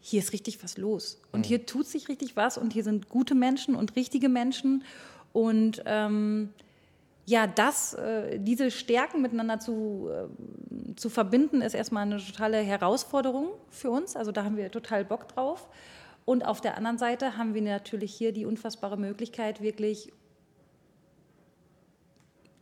[0.00, 1.20] hier ist richtig was los.
[1.32, 1.44] Und mhm.
[1.44, 4.84] hier tut sich richtig was und hier sind gute Menschen und richtige Menschen.
[5.32, 6.50] Und ähm,
[7.24, 13.48] ja, das, äh, diese Stärken miteinander zu, äh, zu verbinden, ist erstmal eine totale Herausforderung
[13.68, 14.14] für uns.
[14.14, 15.68] Also da haben wir total Bock drauf.
[16.24, 20.12] Und auf der anderen Seite haben wir natürlich hier die unfassbare Möglichkeit, wirklich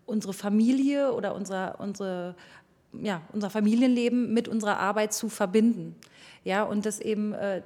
[0.07, 2.35] unsere Familie oder unser, unsere,
[2.93, 5.97] ja, unser Familienleben mit unserer Arbeit zu verbinden.
[6.45, 7.63] Ja, und das eben äh,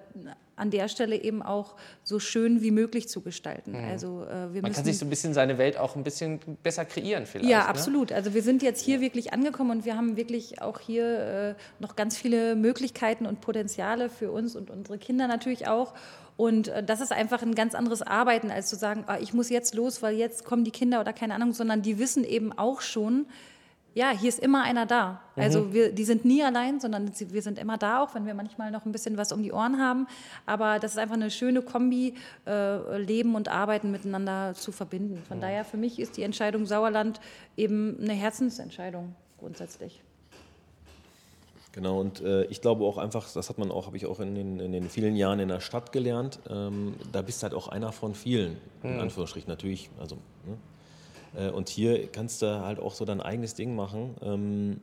[0.58, 3.72] an der Stelle eben auch so schön wie möglich zu gestalten.
[3.72, 3.84] Mhm.
[3.90, 6.84] Also, äh, wir Man kann sich so ein bisschen seine Welt auch ein bisschen besser
[6.84, 7.50] kreieren vielleicht.
[7.50, 7.68] Ja, ne?
[7.68, 8.12] absolut.
[8.12, 11.96] Also wir sind jetzt hier wirklich angekommen und wir haben wirklich auch hier äh, noch
[11.96, 15.94] ganz viele Möglichkeiten und Potenziale für uns und unsere Kinder natürlich auch.
[16.38, 19.50] Und äh, das ist einfach ein ganz anderes Arbeiten, als zu sagen, ah, ich muss
[19.50, 22.80] jetzt los, weil jetzt kommen die Kinder oder keine Ahnung, sondern die wissen eben auch
[22.80, 23.26] schon,
[23.92, 25.20] ja, hier ist immer einer da.
[25.34, 25.42] Mhm.
[25.42, 28.70] Also wir, die sind nie allein, sondern wir sind immer da, auch wenn wir manchmal
[28.70, 30.06] noch ein bisschen was um die Ohren haben.
[30.46, 32.14] Aber das ist einfach eine schöne Kombi,
[32.46, 35.20] äh, Leben und Arbeiten miteinander zu verbinden.
[35.26, 35.42] Von mhm.
[35.42, 37.20] daher für mich ist die Entscheidung Sauerland
[37.56, 40.04] eben eine Herzensentscheidung grundsätzlich.
[41.72, 44.34] Genau, und äh, ich glaube auch einfach, das hat man auch, habe ich auch in
[44.34, 47.68] den, in den, vielen Jahren in der Stadt gelernt, ähm, da bist du halt auch
[47.68, 49.00] einer von vielen, in mhm.
[49.00, 49.90] Anführungsstrichen natürlich.
[50.00, 50.16] Also,
[50.46, 51.46] ne?
[51.46, 54.80] Äh, und hier kannst du halt auch so dein eigenes Ding machen ähm,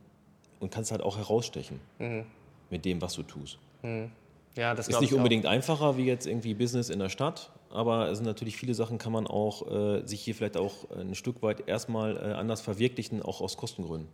[0.60, 2.26] und kannst halt auch herausstechen mhm.
[2.70, 3.58] mit dem, was du tust.
[3.82, 4.12] Mhm.
[4.56, 5.52] Ja, das ist nicht unbedingt auch.
[5.52, 9.12] einfacher wie jetzt irgendwie Business in der Stadt, aber es sind natürlich viele Sachen, kann
[9.12, 13.42] man auch äh, sich hier vielleicht auch ein Stück weit erstmal äh, anders verwirklichen, auch
[13.42, 14.08] aus Kostengründen.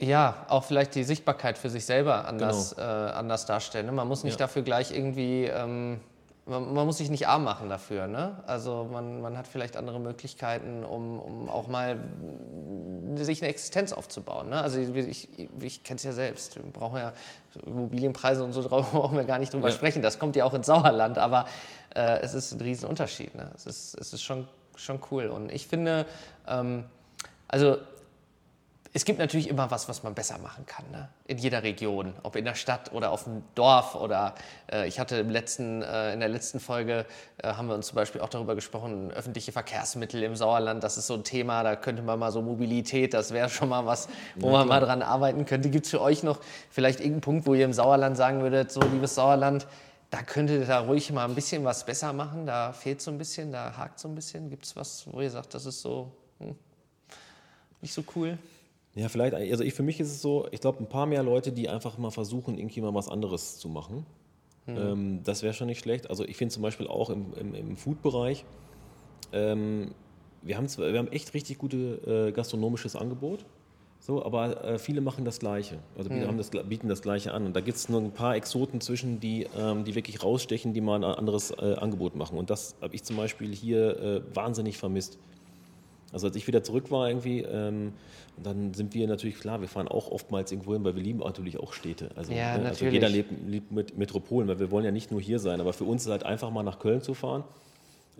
[0.00, 2.88] Ja, auch vielleicht die Sichtbarkeit für sich selber anders, genau.
[2.88, 3.86] äh, anders darstellen.
[3.86, 3.92] Ne?
[3.92, 4.46] Man muss nicht ja.
[4.46, 6.00] dafür gleich irgendwie ähm,
[6.50, 8.06] man, man, muss sich nicht arm machen dafür.
[8.06, 8.42] Ne?
[8.46, 11.98] Also man, man hat vielleicht andere Möglichkeiten, um, um auch mal
[13.16, 14.50] sich eine Existenz aufzubauen.
[14.50, 14.60] Ne?
[14.60, 15.28] Also ich,
[15.60, 16.56] ich, kenne es ja selbst.
[16.56, 17.12] Wir brauchen ja
[17.64, 19.74] Immobilienpreise und so brauchen wir gar nicht drüber ja.
[19.74, 20.02] sprechen.
[20.02, 21.46] Das kommt ja auch ins Sauerland, aber
[21.94, 23.34] äh, es ist ein Riesenunterschied.
[23.34, 23.50] Ne?
[23.54, 25.26] Es ist, es ist schon, schon cool.
[25.26, 26.06] Und ich finde,
[26.48, 26.84] ähm,
[27.48, 27.78] also
[28.92, 31.08] es gibt natürlich immer was, was man besser machen kann, ne?
[31.28, 34.34] in jeder Region, ob in der Stadt oder auf dem Dorf oder
[34.70, 37.06] äh, ich hatte im letzten, äh, in der letzten Folge
[37.38, 41.06] äh, haben wir uns zum Beispiel auch darüber gesprochen, öffentliche Verkehrsmittel im Sauerland, das ist
[41.06, 44.48] so ein Thema, da könnte man mal so Mobilität, das wäre schon mal was, wo
[44.48, 45.70] ja, man mal dran arbeiten könnte.
[45.70, 48.80] Gibt es für euch noch vielleicht irgendeinen Punkt, wo ihr im Sauerland sagen würdet, so
[48.80, 49.68] liebes Sauerland,
[50.10, 53.18] da könntet ihr da ruhig mal ein bisschen was besser machen, da fehlt so ein
[53.18, 56.10] bisschen, da hakt so ein bisschen, gibt es was, wo ihr sagt, das ist so
[56.40, 56.56] hm,
[57.80, 58.36] nicht so cool?
[58.94, 61.52] Ja, vielleicht, also ich, für mich ist es so, ich glaube, ein paar mehr Leute,
[61.52, 64.04] die einfach mal versuchen, irgendwie mal was anderes zu machen.
[64.66, 64.76] Mhm.
[64.76, 66.10] Ähm, das wäre schon nicht schlecht.
[66.10, 68.44] Also ich finde zum Beispiel auch im, im, im Food-Bereich,
[69.32, 69.92] ähm,
[70.42, 73.44] wir, haben zwar, wir haben echt richtig gutes äh, gastronomisches Angebot,
[74.00, 76.36] so, aber äh, viele machen das Gleiche, also mhm.
[76.38, 77.44] das, bieten das Gleiche an.
[77.44, 80.80] Und da gibt es nur ein paar Exoten zwischen, die, ähm, die wirklich rausstechen, die
[80.80, 82.38] mal ein anderes äh, Angebot machen.
[82.38, 85.18] Und das habe ich zum Beispiel hier äh, wahnsinnig vermisst.
[86.12, 87.92] Also als ich wieder zurück war irgendwie, ähm,
[88.36, 91.58] dann sind wir natürlich klar, wir fahren auch oftmals irgendwo hin, weil wir lieben natürlich
[91.58, 92.10] auch Städte.
[92.16, 95.20] Also, ja, ne, also jeder lebt, lebt, mit Metropolen, weil wir wollen ja nicht nur
[95.20, 97.44] hier sein, aber für uns ist halt einfach mal nach Köln zu fahren,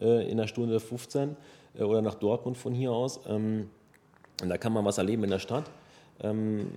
[0.01, 1.37] äh, in einer Stunde 15
[1.79, 3.21] äh, oder nach Dortmund von hier aus.
[3.29, 3.71] Ähm,
[4.43, 5.65] und da kann man was erleben in der Stadt.
[6.23, 6.69] Ähm,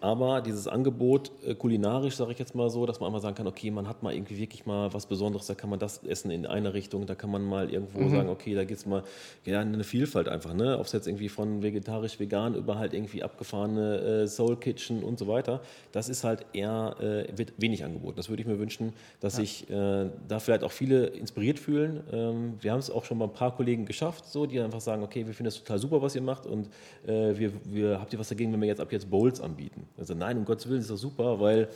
[0.00, 3.46] aber dieses Angebot äh, kulinarisch, sage ich jetzt mal so, dass man einmal sagen kann,
[3.46, 6.46] okay, man hat mal irgendwie wirklich mal was Besonderes, da kann man das essen in
[6.46, 8.10] einer Richtung, da kann man mal irgendwo mhm.
[8.10, 9.02] sagen, okay, da gibt es mal
[9.44, 10.78] ja, eine Vielfalt einfach, ne?
[10.78, 15.18] Ob es jetzt irgendwie von vegetarisch, vegan über halt irgendwie abgefahrene äh, Soul Kitchen und
[15.18, 15.60] so weiter,
[15.92, 18.16] das ist halt eher, äh, wird wenig angeboten.
[18.16, 19.40] Das würde ich mir wünschen, dass ja.
[19.40, 22.02] sich äh, da vielleicht auch viele inspiriert fühlen.
[22.12, 25.02] Ähm, wir haben es auch schon bei ein paar Kollegen geschafft, so, die einfach sagen,
[25.02, 26.68] okay, wir finden das total super, was ihr macht und
[27.06, 29.85] äh, wir, wir habt ihr was dagegen, wenn wir jetzt ab jetzt Bowls anbieten?
[29.98, 31.68] Also nein, um Gottes Willen ist das super, weil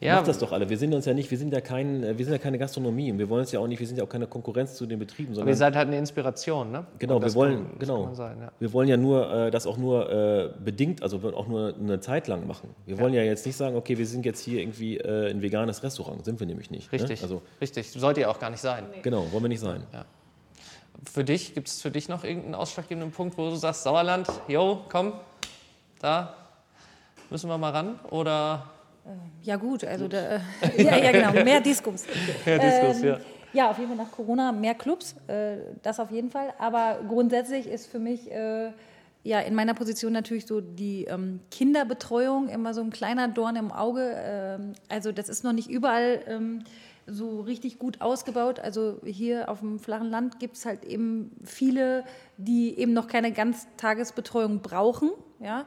[0.00, 0.16] ja.
[0.16, 0.68] macht das doch alle.
[0.68, 3.18] Wir sind uns ja nicht, wir sind ja kein, wir sind ja keine Gastronomie und
[3.18, 5.34] wir wollen es ja auch nicht, wir sind ja auch keine Konkurrenz zu den Betrieben.
[5.34, 6.86] Sondern Aber ihr seid halt eine Inspiration, ne?
[6.98, 8.50] Genau, wir wollen, kann, genau, sein, ja.
[8.58, 12.28] wir wollen ja nur äh, das auch nur äh, bedingt, also auch nur eine Zeit
[12.28, 12.70] lang machen.
[12.86, 13.02] Wir ja.
[13.02, 16.24] wollen ja jetzt nicht sagen, okay, wir sind jetzt hier irgendwie äh, ein veganes Restaurant,
[16.24, 16.90] sind wir nämlich nicht.
[16.90, 16.98] Ne?
[16.98, 17.24] Richtig, ne?
[17.24, 18.86] also, richtig, sollt ihr auch gar nicht sein.
[18.90, 19.00] Nee.
[19.02, 19.82] Genau, wollen wir nicht sein.
[19.92, 20.04] Ja.
[21.10, 24.80] Für dich, gibt es für dich noch irgendeinen ausschlaggebenden Punkt, wo du sagst, Sauerland, yo,
[24.90, 25.14] komm,
[26.00, 26.34] da,
[27.30, 27.98] Müssen wir mal ran?
[28.10, 28.66] Oder?
[29.06, 29.10] Äh,
[29.42, 30.40] ja, gut, also da, äh,
[30.82, 32.04] ja, ja, genau, mehr Diskos.
[32.44, 33.18] mehr Diskos, ähm, ja.
[33.52, 36.52] Ja, auf jeden Fall nach Corona mehr Clubs, äh, das auf jeden Fall.
[36.58, 38.70] Aber grundsätzlich ist für mich äh,
[39.22, 43.72] ja in meiner Position natürlich so die ähm, Kinderbetreuung immer so ein kleiner Dorn im
[43.72, 44.12] Auge.
[44.16, 46.64] Ähm, also das ist noch nicht überall ähm,
[47.06, 48.60] so richtig gut ausgebaut.
[48.60, 52.04] Also hier auf dem flachen Land gibt es halt eben viele,
[52.36, 55.10] die eben noch keine Ganztagesbetreuung brauchen.
[55.40, 55.66] Ja.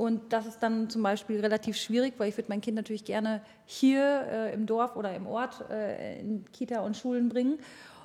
[0.00, 3.42] Und das ist dann zum Beispiel relativ schwierig, weil ich würde mein Kind natürlich gerne
[3.66, 7.58] hier äh, im Dorf oder im Ort äh, in Kita und Schulen bringen.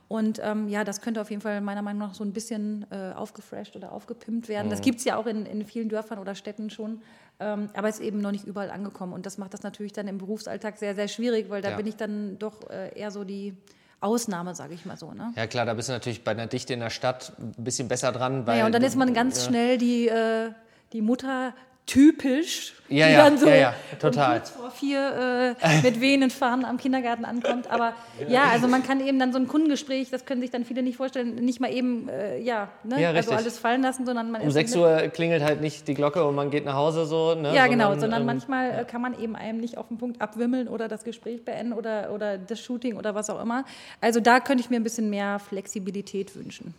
[0.09, 3.13] Und ähm, ja, das könnte auf jeden Fall meiner Meinung nach so ein bisschen äh,
[3.13, 4.67] aufgefresht oder aufgepimpt werden.
[4.67, 4.71] Mhm.
[4.71, 7.01] Das gibt es ja auch in, in vielen Dörfern oder Städten schon,
[7.39, 9.13] ähm, aber ist eben noch nicht überall angekommen.
[9.13, 11.77] Und das macht das natürlich dann im Berufsalltag sehr, sehr schwierig, weil da ja.
[11.77, 13.55] bin ich dann doch äh, eher so die
[14.01, 15.13] Ausnahme, sage ich mal so.
[15.13, 15.31] Ne?
[15.37, 18.11] Ja klar, da bist du natürlich bei einer Dichte in der Stadt ein bisschen besser
[18.11, 18.45] dran.
[18.45, 19.49] Weil, ja, und dann ist man ganz ja.
[19.49, 20.51] schnell die äh,
[20.93, 21.53] die Mutter
[21.85, 24.39] typisch, Ja, die ja, dann so ja, ja, um total.
[24.39, 27.69] kurz vor vier äh, mit wehenden Fahnen am Kindergarten ankommt.
[27.69, 27.93] Aber
[28.27, 30.97] ja, also man kann eben dann so ein Kundengespräch, das können sich dann viele nicht
[30.97, 33.01] vorstellen, nicht mal eben, äh, ja, ne?
[33.01, 35.87] Ja, also alles fallen lassen, sondern man Um ist 6 mit- Uhr klingelt halt nicht
[35.87, 37.35] die Glocke und man geht nach Hause so.
[37.35, 37.53] Ne?
[37.55, 40.67] Ja, genau, sondern ähm, manchmal äh, kann man eben einem nicht auf den Punkt abwimmeln
[40.67, 43.63] oder das Gespräch beenden oder, oder das Shooting oder was auch immer.
[44.01, 46.73] Also da könnte ich mir ein bisschen mehr Flexibilität wünschen.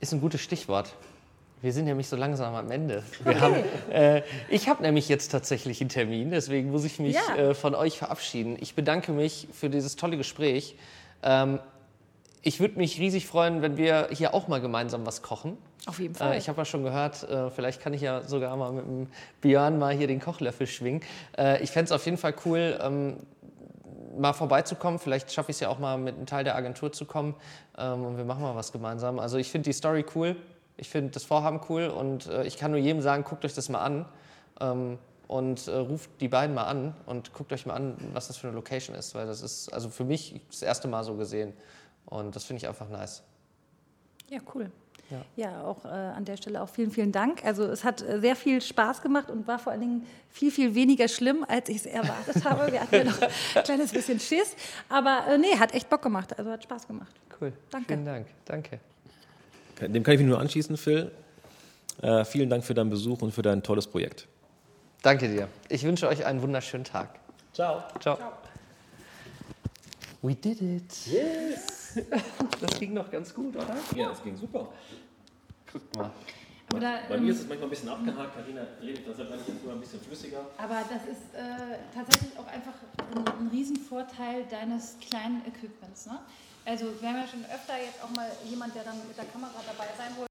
[0.00, 0.92] Ist ein gutes Stichwort.
[1.62, 3.02] Wir sind nämlich so langsam am Ende.
[3.24, 3.54] Wir haben,
[3.90, 7.36] äh, ich habe nämlich jetzt tatsächlich einen Termin, deswegen muss ich mich Ja.
[7.36, 8.56] äh, von euch verabschieden.
[8.60, 10.76] Ich bedanke mich für dieses tolle Gespräch.
[11.22, 11.58] Ähm,
[12.42, 15.56] ich würde mich riesig freuen, wenn wir hier auch mal gemeinsam was kochen.
[15.86, 16.34] Auf jeden Fall.
[16.34, 19.06] Äh, ich habe ja schon gehört, äh, vielleicht kann ich ja sogar mal mit dem
[19.40, 21.00] Björn mal hier den Kochlöffel schwingen.
[21.38, 23.16] Äh, ich fände es auf jeden Fall cool, ähm,
[24.18, 24.98] mal vorbeizukommen.
[24.98, 27.34] Vielleicht schaffe ich es ja auch mal mit einem Teil der Agentur zu kommen
[27.78, 29.18] ähm, und wir machen mal was gemeinsam.
[29.18, 30.36] Also ich finde die Story cool,
[30.76, 33.68] ich finde das Vorhaben cool und äh, ich kann nur jedem sagen, guckt euch das
[33.68, 34.06] mal an
[34.60, 34.98] ähm,
[35.28, 38.48] und äh, ruft die beiden mal an und guckt euch mal an, was das für
[38.48, 41.52] eine Location ist, weil das ist also für mich das erste Mal so gesehen
[42.06, 43.22] und das finde ich einfach nice.
[44.28, 44.70] Ja, cool.
[45.10, 45.22] Ja.
[45.36, 47.44] Ja, auch äh, an der Stelle auch vielen, vielen Dank.
[47.44, 50.74] Also es hat äh, sehr viel Spaß gemacht und war vor allen Dingen viel, viel
[50.74, 52.72] weniger schlimm, als ich es erwartet habe.
[52.72, 54.56] Wir hatten ja noch ein kleines bisschen Schiss.
[54.88, 56.36] Aber äh, nee, hat echt Bock gemacht.
[56.36, 57.14] Also hat Spaß gemacht.
[57.40, 57.52] Cool.
[57.70, 57.86] Danke.
[57.86, 58.26] Vielen Dank.
[58.44, 58.80] Danke.
[59.80, 61.10] Dem kann ich mich nur anschließen, Phil.
[62.02, 64.26] Äh, vielen Dank für deinen Besuch und für dein tolles Projekt.
[65.02, 65.48] Danke dir.
[65.68, 67.20] Ich wünsche euch einen wunderschönen Tag.
[67.52, 67.84] Ciao.
[68.00, 68.18] Ciao.
[70.22, 71.06] We did it.
[71.06, 71.74] Yes.
[72.60, 73.74] Das ging noch ganz gut, oder?
[73.94, 74.68] Ja, das ging super.
[75.72, 76.10] Guck mal.
[76.74, 78.34] Oder, Bei mir ist es manchmal ein bisschen abgehakt.
[78.34, 80.40] Karina redet deshalb manchmal ein bisschen flüssiger.
[80.58, 82.74] Aber das ist äh, tatsächlich auch einfach
[83.14, 86.06] ein, ein Riesenvorteil deines kleinen Equipments.
[86.06, 86.18] Ne?
[86.66, 89.52] Also wir haben ja schon öfter jetzt auch mal jemand, der dann mit der Kamera
[89.64, 90.25] dabei sein wollte.